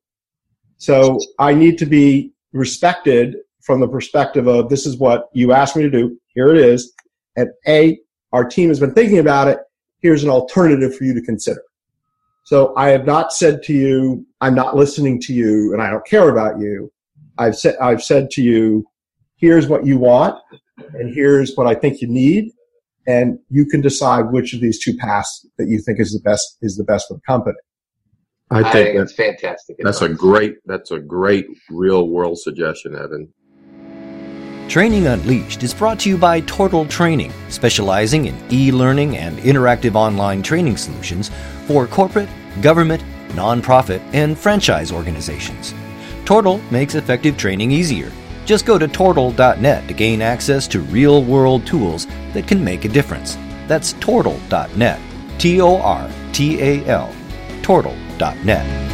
So 0.76 1.18
I 1.38 1.54
need 1.54 1.78
to 1.78 1.86
be 1.86 2.32
respected 2.52 3.36
from 3.62 3.80
the 3.80 3.88
perspective 3.88 4.48
of 4.48 4.68
this 4.68 4.84
is 4.84 4.98
what 4.98 5.28
you 5.32 5.52
asked 5.52 5.76
me 5.76 5.82
to 5.82 5.90
do. 5.90 6.18
Here 6.34 6.48
it 6.48 6.58
is 6.58 6.92
and 7.36 7.50
A, 7.66 7.98
our 8.32 8.44
team 8.44 8.68
has 8.68 8.80
been 8.80 8.94
thinking 8.94 9.18
about 9.18 9.48
it. 9.48 9.58
Here's 10.00 10.24
an 10.24 10.30
alternative 10.30 10.96
for 10.96 11.04
you 11.04 11.14
to 11.14 11.22
consider. 11.22 11.62
So 12.44 12.74
I 12.76 12.88
have 12.88 13.06
not 13.06 13.32
said 13.32 13.62
to 13.64 13.72
you, 13.72 14.26
I'm 14.40 14.54
not 14.54 14.76
listening 14.76 15.20
to 15.22 15.32
you 15.32 15.72
and 15.72 15.80
I 15.80 15.90
don't 15.90 16.04
care 16.06 16.28
about 16.28 16.58
you. 16.58 16.90
I've 17.38 17.56
said, 17.56 17.76
I've 17.80 18.02
said 18.02 18.30
to 18.32 18.42
you, 18.42 18.84
here's 19.36 19.68
what 19.68 19.86
you 19.86 19.98
want 19.98 20.38
and 20.94 21.14
here's 21.14 21.54
what 21.54 21.66
I 21.66 21.74
think 21.74 22.00
you 22.00 22.08
need. 22.08 22.50
And 23.06 23.38
you 23.48 23.66
can 23.66 23.80
decide 23.80 24.32
which 24.32 24.54
of 24.54 24.60
these 24.60 24.82
two 24.82 24.96
paths 24.96 25.46
that 25.58 25.68
you 25.68 25.80
think 25.80 25.98
is 26.00 26.12
the 26.12 26.20
best, 26.20 26.58
is 26.62 26.76
the 26.76 26.84
best 26.84 27.08
for 27.08 27.14
the 27.14 27.20
company. 27.26 27.56
I 28.50 28.62
think, 28.62 28.66
I 28.66 28.82
think 28.82 28.98
that's 28.98 29.14
fantastic. 29.14 29.76
That's 29.78 30.02
advice. 30.02 30.14
a 30.14 30.20
great, 30.20 30.54
that's 30.66 30.90
a 30.90 30.98
great 30.98 31.46
real 31.70 32.08
world 32.08 32.38
suggestion, 32.38 32.94
Evan. 32.94 33.32
Training 34.68 35.06
Unleashed 35.06 35.62
is 35.62 35.74
brought 35.74 36.00
to 36.00 36.08
you 36.08 36.16
by 36.16 36.40
Tortal 36.40 36.86
Training, 36.86 37.32
specializing 37.50 38.26
in 38.26 38.36
e 38.50 38.72
learning 38.72 39.18
and 39.18 39.36
interactive 39.38 39.94
online 39.94 40.42
training 40.42 40.78
solutions 40.78 41.30
for 41.66 41.86
corporate, 41.86 42.28
government, 42.62 43.04
nonprofit, 43.30 44.00
and 44.14 44.38
franchise 44.38 44.90
organizations. 44.90 45.74
Tortal 46.24 46.62
makes 46.70 46.94
effective 46.94 47.36
training 47.36 47.70
easier. 47.70 48.10
Just 48.46 48.64
go 48.64 48.78
to 48.78 48.88
tortal.net 48.88 49.86
to 49.88 49.94
gain 49.94 50.22
access 50.22 50.66
to 50.68 50.80
real 50.80 51.22
world 51.22 51.66
tools 51.66 52.06
that 52.32 52.46
can 52.46 52.64
make 52.64 52.84
a 52.84 52.88
difference. 52.88 53.36
That's 53.68 53.92
tortal.net. 53.94 55.00
T 55.38 55.60
O 55.60 55.78
R 55.78 56.10
T 56.32 56.60
A 56.60 56.84
L. 56.86 57.14
Tortal.net. 57.62 58.91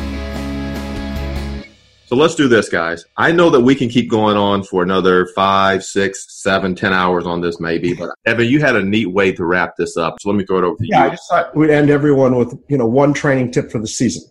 So 2.08 2.16
let's 2.16 2.34
do 2.34 2.48
this, 2.48 2.70
guys. 2.70 3.04
I 3.18 3.32
know 3.32 3.50
that 3.50 3.60
we 3.60 3.74
can 3.74 3.90
keep 3.90 4.08
going 4.08 4.38
on 4.38 4.64
for 4.64 4.82
another 4.82 5.26
five, 5.34 5.84
six, 5.84 6.40
seven, 6.42 6.74
ten 6.74 6.94
hours 6.94 7.26
on 7.26 7.42
this, 7.42 7.60
maybe. 7.60 7.92
But 7.92 8.14
Evan, 8.24 8.46
you 8.46 8.60
had 8.60 8.76
a 8.76 8.82
neat 8.82 9.12
way 9.12 9.30
to 9.32 9.44
wrap 9.44 9.74
this 9.76 9.98
up. 9.98 10.16
So 10.18 10.30
let 10.30 10.38
me 10.38 10.46
throw 10.46 10.56
it 10.56 10.64
over 10.64 10.76
to 10.78 10.86
yeah, 10.86 10.96
you. 10.96 11.02
Yeah, 11.02 11.06
I 11.06 11.10
just 11.10 11.28
thought 11.28 11.54
we'd 11.54 11.68
end 11.68 11.90
everyone 11.90 12.36
with 12.36 12.58
you 12.70 12.78
know 12.78 12.86
one 12.86 13.12
training 13.12 13.50
tip 13.50 13.70
for 13.70 13.78
the 13.78 13.86
season. 13.86 14.22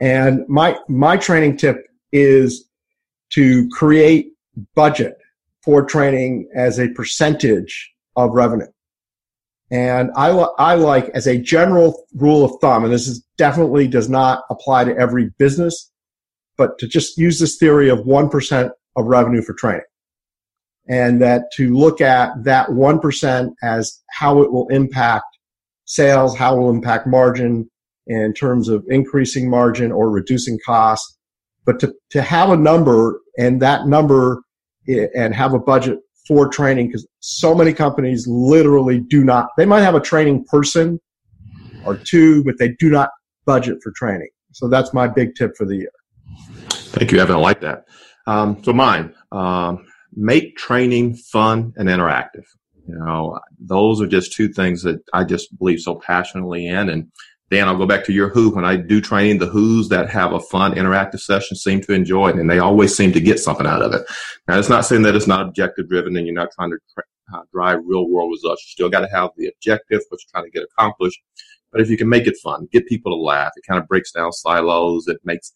And 0.00 0.40
my 0.48 0.76
my 0.88 1.16
training 1.16 1.56
tip 1.56 1.86
is 2.10 2.68
to 3.30 3.68
create 3.68 4.32
budget 4.74 5.16
for 5.62 5.84
training 5.84 6.48
as 6.52 6.80
a 6.80 6.88
percentage 6.88 7.94
of 8.16 8.32
revenue. 8.32 8.66
And 9.70 10.10
I, 10.16 10.30
I 10.58 10.74
like 10.74 11.10
as 11.10 11.28
a 11.28 11.38
general 11.38 12.06
rule 12.16 12.44
of 12.44 12.60
thumb, 12.60 12.82
and 12.82 12.92
this 12.92 13.06
is 13.06 13.24
definitely 13.38 13.86
does 13.86 14.08
not 14.08 14.42
apply 14.50 14.84
to 14.84 14.96
every 14.96 15.30
business 15.38 15.92
but 16.56 16.78
to 16.78 16.86
just 16.86 17.18
use 17.18 17.38
this 17.38 17.56
theory 17.56 17.88
of 17.88 18.00
1% 18.00 18.70
of 18.96 19.04
revenue 19.06 19.42
for 19.42 19.54
training. 19.54 19.82
And 20.88 21.20
that 21.22 21.44
to 21.56 21.74
look 21.74 22.00
at 22.00 22.30
that 22.44 22.68
1% 22.68 23.50
as 23.62 24.02
how 24.10 24.42
it 24.42 24.52
will 24.52 24.68
impact 24.68 25.24
sales, 25.86 26.36
how 26.36 26.56
it 26.56 26.60
will 26.60 26.70
impact 26.70 27.06
margin 27.06 27.70
in 28.06 28.34
terms 28.34 28.68
of 28.68 28.84
increasing 28.88 29.48
margin 29.48 29.90
or 29.90 30.10
reducing 30.10 30.58
costs. 30.64 31.18
But 31.64 31.80
to, 31.80 31.94
to 32.10 32.20
have 32.20 32.50
a 32.50 32.56
number 32.56 33.20
and 33.38 33.62
that 33.62 33.86
number 33.86 34.42
and 34.86 35.34
have 35.34 35.54
a 35.54 35.58
budget 35.58 35.98
for 36.28 36.48
training 36.48 36.88
because 36.88 37.06
so 37.20 37.54
many 37.54 37.72
companies 37.72 38.26
literally 38.28 39.00
do 39.00 39.24
not, 39.24 39.48
they 39.56 39.64
might 39.64 39.80
have 39.80 39.94
a 39.94 40.00
training 40.00 40.44
person 40.44 41.00
or 41.86 41.96
two, 41.96 42.44
but 42.44 42.58
they 42.58 42.74
do 42.78 42.90
not 42.90 43.10
budget 43.46 43.78
for 43.82 43.92
training. 43.96 44.28
So 44.52 44.68
that's 44.68 44.92
my 44.92 45.08
big 45.08 45.34
tip 45.34 45.52
for 45.56 45.66
the 45.66 45.76
year. 45.76 45.90
Thank 46.70 47.12
you, 47.12 47.18
Evan. 47.18 47.36
I 47.36 47.38
like 47.38 47.60
that. 47.60 47.84
Um, 48.26 48.62
so 48.62 48.72
mine, 48.72 49.14
um, 49.32 49.86
make 50.14 50.56
training 50.56 51.16
fun 51.16 51.72
and 51.76 51.88
interactive. 51.88 52.44
You 52.86 52.96
know, 52.96 53.40
those 53.58 54.00
are 54.00 54.06
just 54.06 54.32
two 54.32 54.48
things 54.48 54.82
that 54.82 55.02
I 55.12 55.24
just 55.24 55.56
believe 55.58 55.80
so 55.80 55.96
passionately 55.96 56.66
in. 56.66 56.88
And 56.88 57.10
Dan, 57.50 57.68
I'll 57.68 57.78
go 57.78 57.86
back 57.86 58.04
to 58.04 58.12
your 58.12 58.28
who. 58.28 58.54
When 58.54 58.64
I 58.64 58.76
do 58.76 59.00
training, 59.00 59.38
the 59.38 59.46
who's 59.46 59.88
that 59.88 60.10
have 60.10 60.32
a 60.32 60.40
fun, 60.40 60.74
interactive 60.74 61.20
session 61.20 61.56
seem 61.56 61.80
to 61.82 61.92
enjoy 61.92 62.30
it, 62.30 62.36
and 62.36 62.50
they 62.50 62.58
always 62.58 62.96
seem 62.96 63.12
to 63.12 63.20
get 63.20 63.38
something 63.38 63.66
out 63.66 63.82
of 63.82 63.92
it. 63.92 64.02
Now, 64.48 64.58
it's 64.58 64.68
not 64.68 64.84
saying 64.86 65.02
that 65.02 65.14
it's 65.14 65.26
not 65.26 65.42
objective 65.46 65.88
driven 65.88 66.16
and 66.16 66.26
you're 66.26 66.34
not 66.34 66.50
trying 66.54 66.70
to 66.70 66.78
uh, 67.34 67.42
drive 67.52 67.80
real 67.84 68.08
world 68.08 68.30
results. 68.30 68.62
You 68.62 68.70
still 68.70 68.90
got 68.90 69.00
to 69.00 69.14
have 69.14 69.30
the 69.36 69.48
objective, 69.48 70.02
what 70.08 70.20
you're 70.20 70.32
trying 70.32 70.50
to 70.50 70.58
get 70.58 70.64
accomplished. 70.64 71.20
But 71.72 71.80
if 71.80 71.90
you 71.90 71.96
can 71.96 72.08
make 72.08 72.26
it 72.26 72.36
fun, 72.42 72.68
get 72.70 72.86
people 72.86 73.12
to 73.12 73.20
laugh, 73.20 73.52
it 73.56 73.64
kind 73.68 73.80
of 73.80 73.88
breaks 73.88 74.12
down 74.12 74.32
silos. 74.32 75.08
It 75.08 75.18
makes 75.24 75.52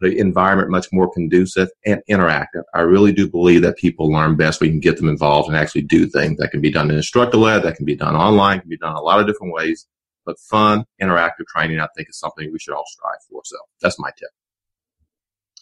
the 0.00 0.18
environment 0.18 0.70
much 0.70 0.86
more 0.92 1.10
conducive 1.12 1.68
and 1.86 2.02
interactive. 2.10 2.62
I 2.74 2.80
really 2.80 3.12
do 3.12 3.28
believe 3.28 3.62
that 3.62 3.76
people 3.78 4.10
learn 4.10 4.36
best 4.36 4.60
when 4.60 4.68
you 4.68 4.74
can 4.74 4.80
get 4.80 4.98
them 4.98 5.08
involved 5.08 5.48
and 5.48 5.56
actually 5.56 5.82
do 5.82 6.06
things 6.06 6.38
that 6.38 6.50
can 6.50 6.60
be 6.60 6.70
done 6.70 6.90
in 6.90 6.96
instructor 6.96 7.38
led, 7.38 7.62
that 7.62 7.76
can 7.76 7.86
be 7.86 7.96
done 7.96 8.14
online, 8.14 8.60
can 8.60 8.68
be 8.68 8.76
done 8.76 8.94
a 8.94 9.00
lot 9.00 9.20
of 9.20 9.26
different 9.26 9.54
ways. 9.54 9.86
But 10.26 10.38
fun, 10.38 10.84
interactive 11.00 11.46
training, 11.48 11.80
I 11.80 11.88
think, 11.96 12.08
is 12.08 12.18
something 12.18 12.50
we 12.52 12.58
should 12.58 12.74
all 12.74 12.84
strive 12.88 13.20
for. 13.30 13.40
So 13.44 13.56
that's 13.80 13.98
my 13.98 14.10
tip. 14.18 14.28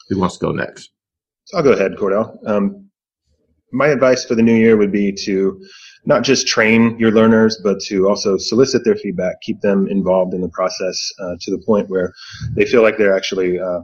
Who 0.08 0.18
wants 0.18 0.38
to 0.38 0.46
go 0.46 0.52
next? 0.52 0.90
So 1.44 1.58
I'll 1.58 1.62
go 1.62 1.72
ahead, 1.72 1.92
Cordell. 1.92 2.36
Um, 2.48 2.90
my 3.72 3.88
advice 3.88 4.24
for 4.24 4.34
the 4.34 4.42
new 4.42 4.54
year 4.54 4.76
would 4.76 4.92
be 4.92 5.12
to 5.12 5.60
not 6.06 6.22
just 6.22 6.46
train 6.46 6.98
your 6.98 7.10
learners, 7.10 7.60
but 7.62 7.80
to 7.80 8.08
also 8.08 8.36
solicit 8.36 8.84
their 8.84 8.96
feedback, 8.96 9.40
keep 9.40 9.60
them 9.60 9.88
involved 9.88 10.34
in 10.34 10.40
the 10.40 10.48
process 10.48 11.12
uh, 11.20 11.34
to 11.40 11.50
the 11.50 11.62
point 11.66 11.88
where 11.88 12.12
they 12.54 12.64
feel 12.64 12.82
like 12.82 12.98
they're 12.98 13.16
actually 13.16 13.58
uh, 13.58 13.80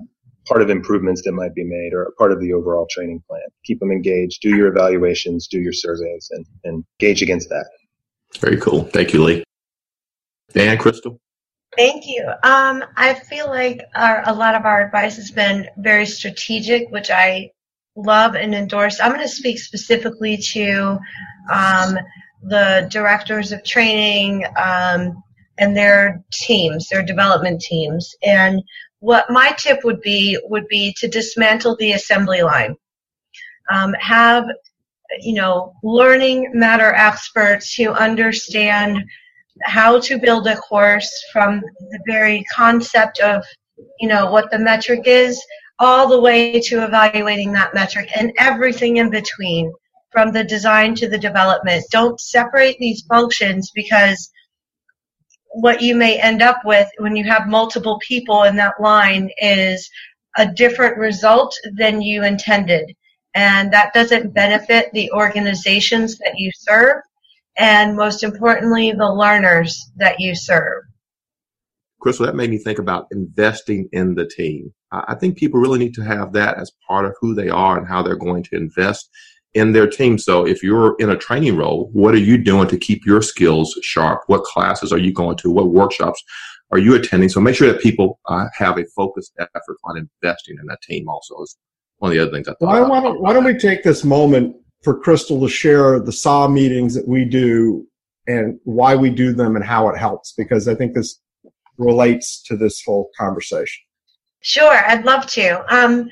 part 0.50 0.62
of 0.62 0.68
improvements 0.68 1.22
that 1.24 1.30
might 1.32 1.54
be 1.54 1.62
made 1.62 1.92
or 1.94 2.12
part 2.18 2.32
of 2.32 2.40
the 2.40 2.52
overall 2.52 2.86
training 2.90 3.22
plan. 3.28 3.40
Keep 3.64 3.78
them 3.78 3.92
engaged, 3.92 4.40
do 4.42 4.50
your 4.50 4.66
evaluations, 4.66 5.46
do 5.46 5.60
your 5.60 5.72
surveys, 5.72 6.28
and, 6.32 6.44
and 6.64 6.84
gauge 6.98 7.22
against 7.22 7.48
that. 7.50 7.66
Very 8.40 8.56
cool. 8.56 8.82
Thank 8.86 9.12
you, 9.12 9.22
Lee. 9.22 9.44
Dan, 10.52 10.76
Crystal? 10.76 11.20
Thank 11.76 12.08
you. 12.08 12.26
Um, 12.42 12.82
I 12.96 13.14
feel 13.14 13.46
like 13.46 13.80
our, 13.94 14.28
a 14.28 14.34
lot 14.34 14.56
of 14.56 14.64
our 14.64 14.84
advice 14.84 15.14
has 15.16 15.30
been 15.30 15.68
very 15.78 16.04
strategic, 16.04 16.90
which 16.90 17.12
I 17.12 17.52
love 17.94 18.34
and 18.34 18.52
endorse. 18.52 18.98
I'm 19.00 19.12
going 19.12 19.22
to 19.22 19.28
speak 19.28 19.60
specifically 19.60 20.36
to 20.52 20.98
um, 21.52 21.96
the 22.42 22.88
directors 22.90 23.52
of 23.52 23.62
training 23.62 24.44
um, 24.60 25.22
and 25.58 25.76
their 25.76 26.24
teams, 26.32 26.88
their 26.88 27.04
development 27.04 27.60
teams. 27.60 28.16
And 28.24 28.60
what 29.00 29.30
my 29.30 29.52
tip 29.58 29.80
would 29.84 30.00
be 30.02 30.38
would 30.44 30.68
be 30.68 30.94
to 30.98 31.08
dismantle 31.08 31.76
the 31.76 31.92
assembly 31.92 32.42
line. 32.42 32.76
Um, 33.70 33.94
have 33.98 34.46
you 35.20 35.34
know 35.34 35.74
learning 35.82 36.50
matter 36.54 36.94
experts 36.94 37.74
who 37.74 37.90
understand 37.90 39.02
how 39.62 39.98
to 40.00 40.18
build 40.18 40.46
a 40.46 40.56
course 40.56 41.10
from 41.32 41.60
the 41.60 42.00
very 42.06 42.44
concept 42.54 43.18
of 43.20 43.44
you 43.98 44.08
know 44.08 44.30
what 44.30 44.50
the 44.50 44.58
metric 44.58 45.02
is 45.06 45.42
all 45.78 46.06
the 46.06 46.20
way 46.20 46.60
to 46.60 46.84
evaluating 46.84 47.52
that 47.52 47.74
metric 47.74 48.08
and 48.14 48.32
everything 48.38 48.98
in 48.98 49.10
between 49.10 49.72
from 50.12 50.32
the 50.32 50.44
design 50.44 50.94
to 50.94 51.08
the 51.08 51.18
development 51.18 51.82
don't 51.90 52.20
separate 52.20 52.76
these 52.78 53.02
functions 53.08 53.70
because 53.74 54.30
what 55.52 55.82
you 55.82 55.94
may 55.96 56.20
end 56.20 56.42
up 56.42 56.60
with 56.64 56.88
when 56.98 57.16
you 57.16 57.24
have 57.24 57.48
multiple 57.48 57.98
people 58.06 58.44
in 58.44 58.56
that 58.56 58.80
line 58.80 59.30
is 59.38 59.90
a 60.36 60.46
different 60.46 60.96
result 60.96 61.54
than 61.76 62.00
you 62.00 62.24
intended. 62.24 62.94
And 63.34 63.72
that 63.72 63.92
doesn't 63.92 64.34
benefit 64.34 64.90
the 64.92 65.10
organizations 65.12 66.18
that 66.18 66.34
you 66.36 66.50
serve, 66.54 67.02
and 67.56 67.96
most 67.96 68.22
importantly, 68.22 68.92
the 68.92 69.12
learners 69.12 69.90
that 69.96 70.18
you 70.18 70.34
serve. 70.34 70.82
Crystal, 72.00 72.26
that 72.26 72.34
made 72.34 72.50
me 72.50 72.58
think 72.58 72.78
about 72.78 73.06
investing 73.12 73.88
in 73.92 74.14
the 74.14 74.26
team. 74.26 74.72
I 74.90 75.14
think 75.14 75.36
people 75.36 75.60
really 75.60 75.78
need 75.78 75.94
to 75.94 76.02
have 76.02 76.32
that 76.32 76.58
as 76.58 76.72
part 76.88 77.04
of 77.04 77.14
who 77.20 77.34
they 77.34 77.48
are 77.48 77.78
and 77.78 77.86
how 77.86 78.02
they're 78.02 78.16
going 78.16 78.42
to 78.44 78.56
invest 78.56 79.10
in 79.54 79.72
their 79.72 79.88
team. 79.88 80.18
So 80.18 80.46
if 80.46 80.62
you're 80.62 80.96
in 80.98 81.10
a 81.10 81.16
training 81.16 81.56
role, 81.56 81.90
what 81.92 82.14
are 82.14 82.18
you 82.18 82.38
doing 82.38 82.68
to 82.68 82.78
keep 82.78 83.04
your 83.04 83.22
skills 83.22 83.76
sharp? 83.82 84.22
What 84.26 84.44
classes 84.44 84.92
are 84.92 84.98
you 84.98 85.12
going 85.12 85.36
to? 85.38 85.50
What 85.50 85.68
workshops 85.68 86.22
are 86.70 86.78
you 86.78 86.94
attending? 86.94 87.28
So 87.28 87.40
make 87.40 87.56
sure 87.56 87.70
that 87.72 87.80
people 87.80 88.20
uh, 88.26 88.46
have 88.54 88.78
a 88.78 88.84
focused 88.96 89.32
effort 89.38 89.76
on 89.84 89.96
investing 89.96 90.56
in 90.60 90.66
that 90.66 90.80
team 90.82 91.08
also 91.08 91.42
is 91.42 91.56
one 91.98 92.10
of 92.10 92.16
the 92.16 92.22
other 92.22 92.30
things 92.30 92.48
I 92.48 92.52
thought. 92.52 92.68
Why, 92.68 92.80
why, 92.80 93.00
don't, 93.00 93.20
why 93.20 93.32
don't 93.32 93.44
we 93.44 93.58
take 93.58 93.82
this 93.82 94.04
moment 94.04 94.56
for 94.82 94.98
Crystal 94.98 95.40
to 95.40 95.48
share 95.48 96.00
the 96.00 96.12
SAW 96.12 96.48
meetings 96.48 96.94
that 96.94 97.06
we 97.06 97.24
do 97.24 97.86
and 98.26 98.58
why 98.64 98.94
we 98.94 99.10
do 99.10 99.32
them 99.32 99.56
and 99.56 99.64
how 99.64 99.88
it 99.88 99.98
helps? 99.98 100.32
Because 100.32 100.68
I 100.68 100.74
think 100.74 100.94
this 100.94 101.20
relates 101.76 102.42
to 102.44 102.56
this 102.56 102.82
whole 102.84 103.10
conversation. 103.18 103.82
Sure, 104.42 104.72
I'd 104.86 105.04
love 105.04 105.26
to. 105.26 105.74
Um, 105.74 106.08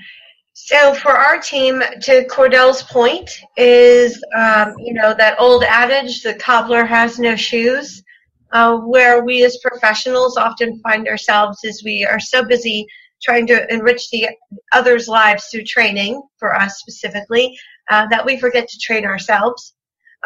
so 0.61 0.93
for 0.93 1.13
our 1.13 1.39
team, 1.39 1.81
to 2.03 2.25
Cordell's 2.25 2.83
point, 2.83 3.31
is 3.57 4.21
um, 4.37 4.75
you 4.79 4.93
know 4.93 5.15
that 5.15 5.41
old 5.41 5.63
adage, 5.63 6.23
the 6.23 6.35
cobbler 6.35 6.85
has 6.85 7.19
no 7.19 7.37
shoes. 7.37 8.03
Uh, 8.51 8.79
where 8.79 9.25
we 9.25 9.45
as 9.45 9.57
professionals 9.59 10.37
often 10.37 10.81
find 10.81 11.07
ourselves 11.07 11.59
is 11.63 11.85
we 11.85 12.05
are 12.05 12.19
so 12.19 12.45
busy 12.45 12.87
trying 13.23 13.47
to 13.47 13.73
enrich 13.73 14.11
the 14.11 14.29
others' 14.73 15.07
lives 15.07 15.45
through 15.47 15.63
training 15.63 16.21
for 16.39 16.57
us 16.57 16.81
specifically 16.81 17.57
uh, 17.91 18.07
that 18.09 18.25
we 18.27 18.37
forget 18.37 18.67
to 18.67 18.79
train 18.79 19.05
ourselves. 19.05 19.75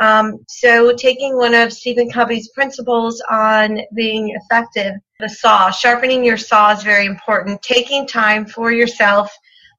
Um, 0.00 0.38
so 0.48 0.94
taking 0.94 1.36
one 1.36 1.54
of 1.54 1.74
Stephen 1.74 2.10
Covey's 2.10 2.48
principles 2.54 3.22
on 3.30 3.80
being 3.94 4.34
effective, 4.34 4.94
the 5.20 5.28
saw, 5.28 5.70
sharpening 5.70 6.24
your 6.24 6.38
saw 6.38 6.72
is 6.72 6.82
very 6.82 7.04
important. 7.04 7.60
Taking 7.60 8.06
time 8.06 8.46
for 8.46 8.72
yourself 8.72 9.30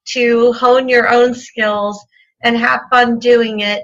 to 0.06 0.54
hone 0.54 0.90
your 0.90 1.10
own 1.10 1.34
skills 1.34 2.04
and 2.44 2.58
have 2.58 2.82
fun 2.90 3.20
doing 3.20 3.62
it 3.62 3.84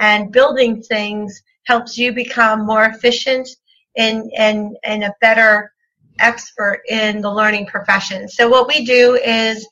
and 0.00 0.32
building 0.32 0.82
things 0.82 1.42
helps 1.66 1.96
you 1.96 2.12
become 2.12 2.66
more 2.66 2.84
efficient 2.84 3.48
and, 3.96 4.30
and, 4.36 4.76
and 4.84 5.04
a 5.04 5.14
better 5.20 5.72
expert 6.18 6.82
in 6.88 7.20
the 7.20 7.32
learning 7.32 7.66
profession. 7.66 8.28
So 8.28 8.48
what 8.48 8.68
we 8.68 8.84
do 8.84 9.14
is 9.24 9.66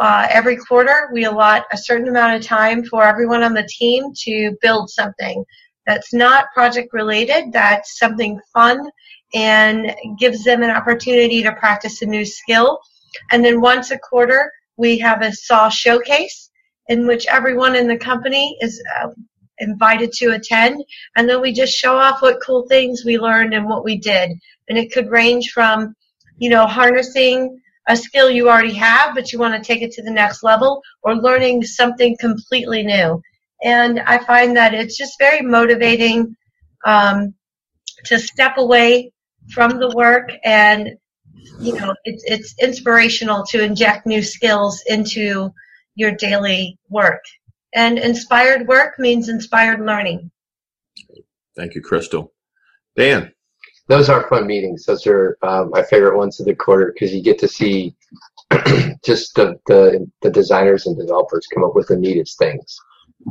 uh, 0.00 0.26
every 0.30 0.56
quarter 0.56 1.10
we 1.12 1.24
allot 1.24 1.64
a 1.72 1.78
certain 1.78 2.08
amount 2.08 2.34
of 2.34 2.42
time 2.42 2.84
for 2.84 3.04
everyone 3.04 3.42
on 3.42 3.54
the 3.54 3.68
team 3.68 4.12
to 4.22 4.56
build 4.60 4.90
something 4.90 5.44
that's 5.86 6.14
not 6.14 6.52
project 6.54 6.92
related, 6.92 7.52
that's 7.52 7.98
something 7.98 8.40
fun 8.52 8.90
and 9.34 9.94
gives 10.18 10.44
them 10.44 10.62
an 10.62 10.70
opportunity 10.70 11.42
to 11.42 11.52
practice 11.52 12.00
a 12.02 12.06
new 12.06 12.24
skill. 12.24 12.78
And 13.30 13.44
then 13.44 13.60
once 13.60 13.90
a 13.90 13.98
quarter, 13.98 14.50
we 14.76 14.98
have 14.98 15.22
a 15.22 15.32
SAW 15.32 15.68
showcase 15.68 16.50
in 16.88 17.06
which 17.06 17.26
everyone 17.26 17.76
in 17.76 17.88
the 17.88 17.96
company 17.96 18.56
is 18.60 18.82
uh, 19.00 19.08
invited 19.58 20.12
to 20.12 20.32
attend. 20.32 20.84
And 21.16 21.28
then 21.28 21.40
we 21.40 21.52
just 21.52 21.72
show 21.72 21.96
off 21.96 22.22
what 22.22 22.42
cool 22.42 22.66
things 22.68 23.04
we 23.04 23.18
learned 23.18 23.54
and 23.54 23.66
what 23.66 23.84
we 23.84 23.96
did. 23.98 24.32
And 24.68 24.78
it 24.78 24.92
could 24.92 25.10
range 25.10 25.50
from, 25.52 25.94
you 26.38 26.50
know, 26.50 26.66
harnessing 26.66 27.60
a 27.88 27.96
skill 27.96 28.30
you 28.30 28.48
already 28.48 28.72
have, 28.74 29.14
but 29.14 29.32
you 29.32 29.38
want 29.38 29.54
to 29.54 29.66
take 29.66 29.82
it 29.82 29.92
to 29.92 30.02
the 30.02 30.10
next 30.10 30.42
level, 30.42 30.82
or 31.02 31.16
learning 31.16 31.62
something 31.62 32.16
completely 32.18 32.82
new. 32.82 33.20
And 33.62 34.00
I 34.00 34.18
find 34.24 34.56
that 34.56 34.74
it's 34.74 34.96
just 34.96 35.18
very 35.18 35.42
motivating 35.42 36.34
um, 36.86 37.34
to 38.06 38.18
step 38.18 38.56
away 38.56 39.12
from 39.50 39.78
the 39.78 39.90
work 39.94 40.32
and 40.44 40.96
you 41.58 41.74
know 41.74 41.94
it's 42.04 42.24
it's 42.26 42.54
inspirational 42.60 43.44
to 43.46 43.62
inject 43.62 44.06
new 44.06 44.22
skills 44.22 44.82
into 44.86 45.52
your 45.94 46.12
daily 46.12 46.78
work. 46.88 47.22
And 47.74 47.98
inspired 47.98 48.68
work 48.68 48.98
means 48.98 49.28
inspired 49.28 49.84
learning. 49.84 50.30
Thank 51.56 51.74
you 51.74 51.82
crystal. 51.82 52.32
Dan? 52.96 53.32
Those 53.86 54.08
are 54.08 54.28
fun 54.28 54.46
meetings. 54.46 54.84
Those 54.86 55.06
are 55.06 55.36
um, 55.42 55.70
my 55.70 55.82
favorite 55.82 56.16
ones 56.16 56.40
of 56.40 56.46
the 56.46 56.54
quarter 56.54 56.92
because 56.92 57.14
you 57.14 57.22
get 57.22 57.38
to 57.40 57.48
see 57.48 57.94
just 59.04 59.34
the, 59.34 59.56
the 59.66 60.10
the 60.22 60.30
designers 60.30 60.86
and 60.86 60.96
developers 60.96 61.46
come 61.52 61.64
up 61.64 61.74
with 61.74 61.88
the 61.88 61.96
neatest 61.96 62.38
things. 62.38 62.76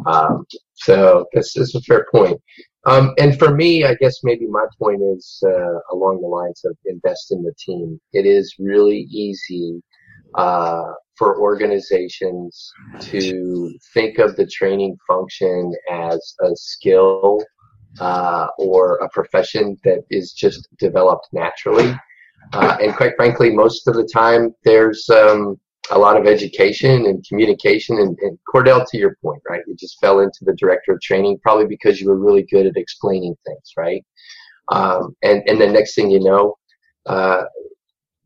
Um, 0.06 0.46
so 0.74 1.26
this 1.34 1.56
is 1.56 1.74
a 1.76 1.82
fair 1.82 2.06
point 2.12 2.40
um, 2.86 3.14
and 3.18 3.38
for 3.38 3.56
me, 3.56 3.86
I 3.86 3.96
guess 3.96 4.24
maybe 4.24 4.48
my 4.48 4.66
point 4.78 5.02
is 5.02 5.42
uh, 5.46 5.80
along 5.92 6.22
the 6.22 6.28
lines 6.28 6.62
of 6.66 6.78
invest 6.86 7.32
in 7.32 7.44
the 7.44 7.54
team. 7.58 8.00
It 8.12 8.26
is 8.26 8.56
really 8.60 9.08
easy 9.10 9.82
uh, 10.36 10.94
for 11.16 11.40
organizations 11.40 12.74
to 13.00 13.74
think 13.94 14.18
of 14.18 14.36
the 14.36 14.48
training 14.48 14.98
function 15.08 15.74
as 15.92 16.36
a 16.42 16.50
skill 16.56 17.44
uh, 18.00 18.48
or 18.58 18.96
a 18.98 19.10
profession 19.10 19.78
that 19.84 20.00
is 20.10 20.34
just 20.34 20.68
developed 20.78 21.28
naturally. 21.32 21.94
Uh, 22.52 22.78
and 22.82 22.96
quite 22.96 23.14
frankly, 23.16 23.50
most 23.52 23.88
of 23.88 23.94
the 23.94 24.10
time, 24.14 24.54
there's 24.66 25.10
um, 25.10 25.58
a 25.92 26.00
lot 26.00 26.18
of 26.18 26.26
education 26.26 27.06
and 27.06 27.26
communication. 27.28 28.00
And, 28.00 28.18
and, 28.22 28.38
Cordell, 28.54 28.86
to 28.90 28.98
your 28.98 29.18
point, 29.22 29.42
right? 29.50 29.62
You 29.68 29.76
just 29.76 30.00
fell 30.00 30.20
into 30.20 30.40
the 30.44 30.56
director 30.56 30.94
of 30.94 31.02
training 31.02 31.40
probably 31.42 31.66
because 31.66 32.00
you 32.00 32.08
were 32.08 32.18
really 32.18 32.44
good 32.44 32.66
at 32.66 32.78
explaining 32.78 33.36
things, 33.46 33.74
right? 33.78 34.04
Um, 34.70 35.16
and 35.24 35.44
and 35.48 35.60
the 35.60 35.68
next 35.68 35.96
thing 35.96 36.10
you 36.10 36.22
know, 36.22 36.56
uh, 37.06 37.44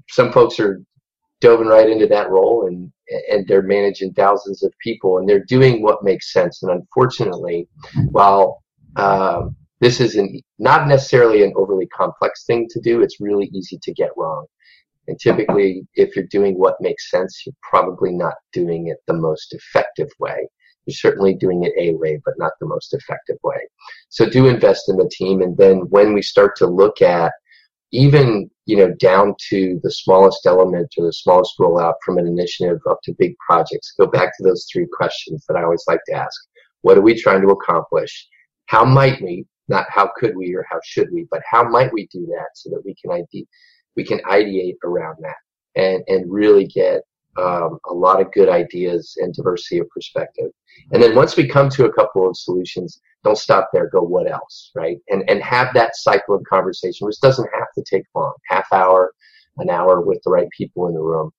some 0.09 0.31
folks 0.31 0.59
are 0.59 0.81
dove 1.41 1.59
right 1.61 1.89
into 1.89 2.07
that 2.07 2.29
role 2.29 2.67
and 2.67 2.91
and 3.29 3.47
they're 3.47 3.61
managing 3.61 4.13
thousands 4.13 4.63
of 4.63 4.73
people 4.83 5.17
and 5.17 5.27
they're 5.27 5.45
doing 5.45 5.81
what 5.81 6.03
makes 6.03 6.33
sense. 6.33 6.61
And 6.61 6.71
unfortunately, 6.71 7.67
while 8.11 8.63
um, 8.97 9.55
this 9.79 10.01
is 10.01 10.15
an, 10.15 10.41
not 10.59 10.87
necessarily 10.87 11.43
an 11.43 11.53
overly 11.55 11.87
complex 11.87 12.45
thing 12.45 12.67
to 12.71 12.81
do, 12.81 13.01
it's 13.01 13.21
really 13.21 13.49
easy 13.53 13.79
to 13.81 13.93
get 13.93 14.09
wrong. 14.17 14.45
And 15.07 15.19
typically, 15.19 15.87
if 15.95 16.15
you're 16.15 16.25
doing 16.25 16.55
what 16.55 16.81
makes 16.81 17.09
sense, 17.09 17.43
you're 17.45 17.55
probably 17.61 18.11
not 18.11 18.35
doing 18.51 18.87
it 18.87 18.97
the 19.07 19.13
most 19.13 19.53
effective 19.53 20.09
way. 20.19 20.47
You're 20.85 20.95
certainly 20.95 21.33
doing 21.33 21.63
it 21.63 21.73
a 21.77 21.95
way, 21.95 22.19
but 22.23 22.35
not 22.37 22.53
the 22.59 22.67
most 22.67 22.93
effective 22.93 23.37
way. 23.43 23.59
So 24.09 24.29
do 24.29 24.47
invest 24.47 24.89
in 24.89 24.97
the 24.97 25.09
team. 25.11 25.41
And 25.41 25.55
then 25.57 25.79
when 25.89 26.13
we 26.13 26.21
start 26.21 26.55
to 26.57 26.67
look 26.67 27.01
at 27.01 27.31
even, 27.91 28.49
you 28.65 28.77
know, 28.77 28.93
down 28.99 29.35
to 29.49 29.79
the 29.83 29.91
smallest 29.91 30.45
element 30.45 30.93
or 30.97 31.05
the 31.05 31.13
smallest 31.13 31.57
rollout 31.57 31.93
from 32.05 32.17
an 32.17 32.27
initiative 32.27 32.79
up 32.89 32.99
to 33.03 33.15
big 33.17 33.33
projects, 33.45 33.93
go 33.97 34.07
back 34.07 34.35
to 34.37 34.43
those 34.43 34.67
three 34.71 34.87
questions 34.91 35.45
that 35.47 35.55
I 35.55 35.63
always 35.63 35.85
like 35.87 36.01
to 36.07 36.13
ask. 36.13 36.39
What 36.81 36.97
are 36.97 37.01
we 37.01 37.19
trying 37.19 37.41
to 37.41 37.49
accomplish? 37.49 38.27
How 38.65 38.83
might 38.83 39.21
we, 39.21 39.45
not 39.69 39.85
how 39.89 40.09
could 40.17 40.35
we 40.35 40.53
or 40.53 40.65
how 40.69 40.79
should 40.83 41.09
we, 41.11 41.27
but 41.31 41.41
how 41.49 41.63
might 41.63 41.93
we 41.93 42.07
do 42.11 42.25
that 42.27 42.49
so 42.55 42.69
that 42.71 42.83
we 42.85 42.95
can 43.01 43.11
ID, 43.11 43.47
we 43.97 44.05
can 44.05 44.19
ideate 44.19 44.77
around 44.85 45.17
that 45.21 45.35
and, 45.75 46.03
and 46.07 46.31
really 46.31 46.65
get 46.67 47.01
um, 47.37 47.79
a 47.89 47.93
lot 47.93 48.21
of 48.21 48.31
good 48.31 48.47
ideas 48.49 49.17
and 49.17 49.33
diversity 49.33 49.79
of 49.79 49.89
perspective. 49.89 50.51
And 50.91 51.03
then 51.03 51.15
once 51.15 51.35
we 51.35 51.47
come 51.47 51.69
to 51.69 51.85
a 51.85 51.93
couple 51.93 52.27
of 52.27 52.37
solutions, 52.37 53.01
don't 53.23 53.37
stop 53.37 53.69
there. 53.73 53.89
Go 53.89 54.01
what 54.01 54.31
else, 54.31 54.71
right? 54.75 54.97
And 55.09 55.29
and 55.29 55.41
have 55.43 55.73
that 55.73 55.95
cycle 55.95 56.35
of 56.35 56.43
conversation, 56.49 57.05
which 57.05 57.19
doesn't 57.19 57.49
have 57.53 57.67
to 57.75 57.83
take 57.83 58.03
long, 58.15 58.33
half 58.47 58.71
hour, 58.71 59.13
an 59.57 59.69
hour 59.69 60.01
with 60.01 60.21
the 60.23 60.31
right 60.31 60.47
people 60.55 60.87
in 60.87 60.93
the 60.93 61.01
room, 61.01 61.31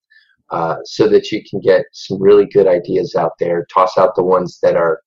uh, 0.50 0.76
so 0.84 1.08
that 1.08 1.30
you 1.32 1.42
can 1.48 1.60
get 1.60 1.86
some 1.92 2.20
really 2.20 2.46
good 2.46 2.66
ideas 2.66 3.14
out 3.14 3.32
there. 3.38 3.66
Toss 3.72 3.96
out 3.96 4.16
the 4.16 4.24
ones 4.24 4.58
that 4.62 4.76
are 4.76 5.00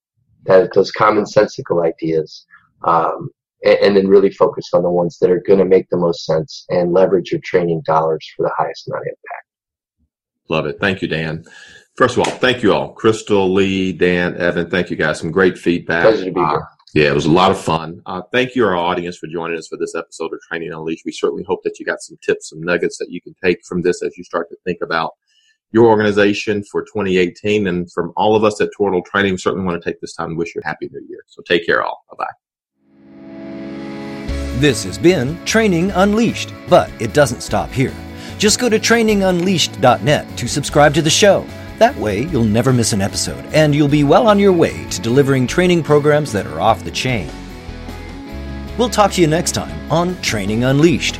that 0.46 0.74
those 0.74 0.92
commonsensical 0.92 1.86
ideas, 1.86 2.46
um, 2.86 3.30
and, 3.64 3.78
and 3.80 3.98
then 3.98 4.08
really 4.08 4.32
focus 4.32 4.70
on 4.74 4.84
the 4.84 4.90
ones 4.90 5.18
that 5.20 5.30
are 5.30 5.42
going 5.46 5.60
to 5.60 5.66
make 5.66 5.90
the 5.90 5.98
most 5.98 6.26
sense 6.26 6.66
and 6.70 6.94
leverage 6.94 7.32
your 7.32 7.42
training 7.44 7.82
dollars 7.86 8.28
for 8.36 8.44
the 8.44 8.52
highest 8.58 8.88
amount 8.88 9.04
of 9.04 9.08
impact. 9.08 9.46
Love 10.50 10.66
it. 10.66 10.78
Thank 10.80 11.02
you, 11.02 11.08
Dan. 11.08 11.46
First 11.96 12.18
of 12.18 12.26
all, 12.26 12.34
thank 12.38 12.64
you 12.64 12.74
all. 12.74 12.94
Crystal, 12.94 13.52
Lee, 13.54 13.92
Dan, 13.92 14.36
Evan, 14.38 14.70
thank 14.70 14.90
you 14.90 14.96
guys. 14.96 15.20
Some 15.20 15.32
great 15.32 15.58
feedback. 15.58 16.04
Pleasure 16.04 16.26
to 16.26 16.32
be 16.32 16.40
here. 16.40 16.48
Uh, 16.48 16.66
yeah, 16.94 17.08
it 17.10 17.14
was 17.14 17.26
a 17.26 17.32
lot 17.32 17.52
of 17.52 17.60
fun. 17.60 18.02
Uh, 18.06 18.22
thank 18.34 18.54
you, 18.56 18.66
our 18.66 18.76
audience, 18.76 19.18
for 19.18 19.28
joining 19.28 19.58
us 19.58 19.68
for 19.68 19.78
this 19.78 19.96
episode 19.96 20.34
of 20.34 20.40
Training 20.42 20.74
Unleashed. 20.74 21.06
We 21.06 21.14
certainly 21.14 21.44
hope 21.44 21.64
that 21.64 21.80
you 21.80 21.86
got 21.86 22.02
some 22.02 22.18
tips, 22.22 22.50
some 22.50 22.62
nuggets 22.62 22.98
that 22.98 23.10
you 23.10 23.22
can 23.22 23.34
take 23.42 23.64
from 23.66 23.82
this 23.82 24.04
as 24.04 24.18
you 24.18 24.26
start 24.26 24.50
to 24.50 24.58
think 24.66 24.80
about 24.82 25.12
your 25.72 25.88
organization 25.88 26.64
for 26.64 26.82
2018. 26.82 27.68
And 27.68 27.92
from 27.94 28.12
all 28.18 28.36
of 28.36 28.44
us 28.44 28.60
at 28.60 28.70
Tortal 28.78 29.04
Training, 29.06 29.34
we 29.34 29.38
certainly 29.38 29.66
want 29.66 29.82
to 29.82 29.90
take 29.90 30.02
this 30.02 30.16
time 30.16 30.30
and 30.30 30.38
wish 30.38 30.54
you 30.54 30.62
a 30.64 30.68
happy 30.68 30.90
new 30.92 31.06
year. 31.08 31.24
So 31.28 31.42
take 31.48 31.66
care, 31.66 31.82
all. 31.82 32.04
Bye 32.10 32.26
bye. 32.26 32.51
This 34.62 34.84
has 34.84 35.00
been 35.00 35.44
Training 35.44 35.90
Unleashed, 35.90 36.54
but 36.70 36.92
it 37.02 37.16
doesn't 37.16 37.42
stop 37.42 37.72
here. 37.72 37.96
Just 38.38 38.60
go 38.60 38.70
to 38.70 38.78
trainingunleashed.net 38.78 40.38
to 40.38 40.48
subscribe 40.48 40.94
to 40.94 41.02
the 41.02 41.10
show. 41.10 41.48
That 41.80 41.98
way, 41.98 42.26
you'll 42.26 42.44
never 42.44 42.72
miss 42.72 42.94
an 42.94 43.02
episode, 43.02 43.44
and 43.56 43.74
you'll 43.74 43.88
be 43.88 44.04
well 44.04 44.28
on 44.28 44.38
your 44.38 44.54
way 44.54 44.86
to 44.92 45.02
delivering 45.02 45.48
training 45.48 45.82
programs 45.82 46.32
that 46.34 46.46
are 46.46 46.62
off 46.62 46.84
the 46.84 46.92
chain. 46.92 47.32
We'll 48.78 48.88
talk 48.88 49.14
to 49.14 49.22
you 49.22 49.26
next 49.26 49.54
time 49.54 49.92
on 49.92 50.22
Training 50.22 50.64
Unleashed. 50.64 51.20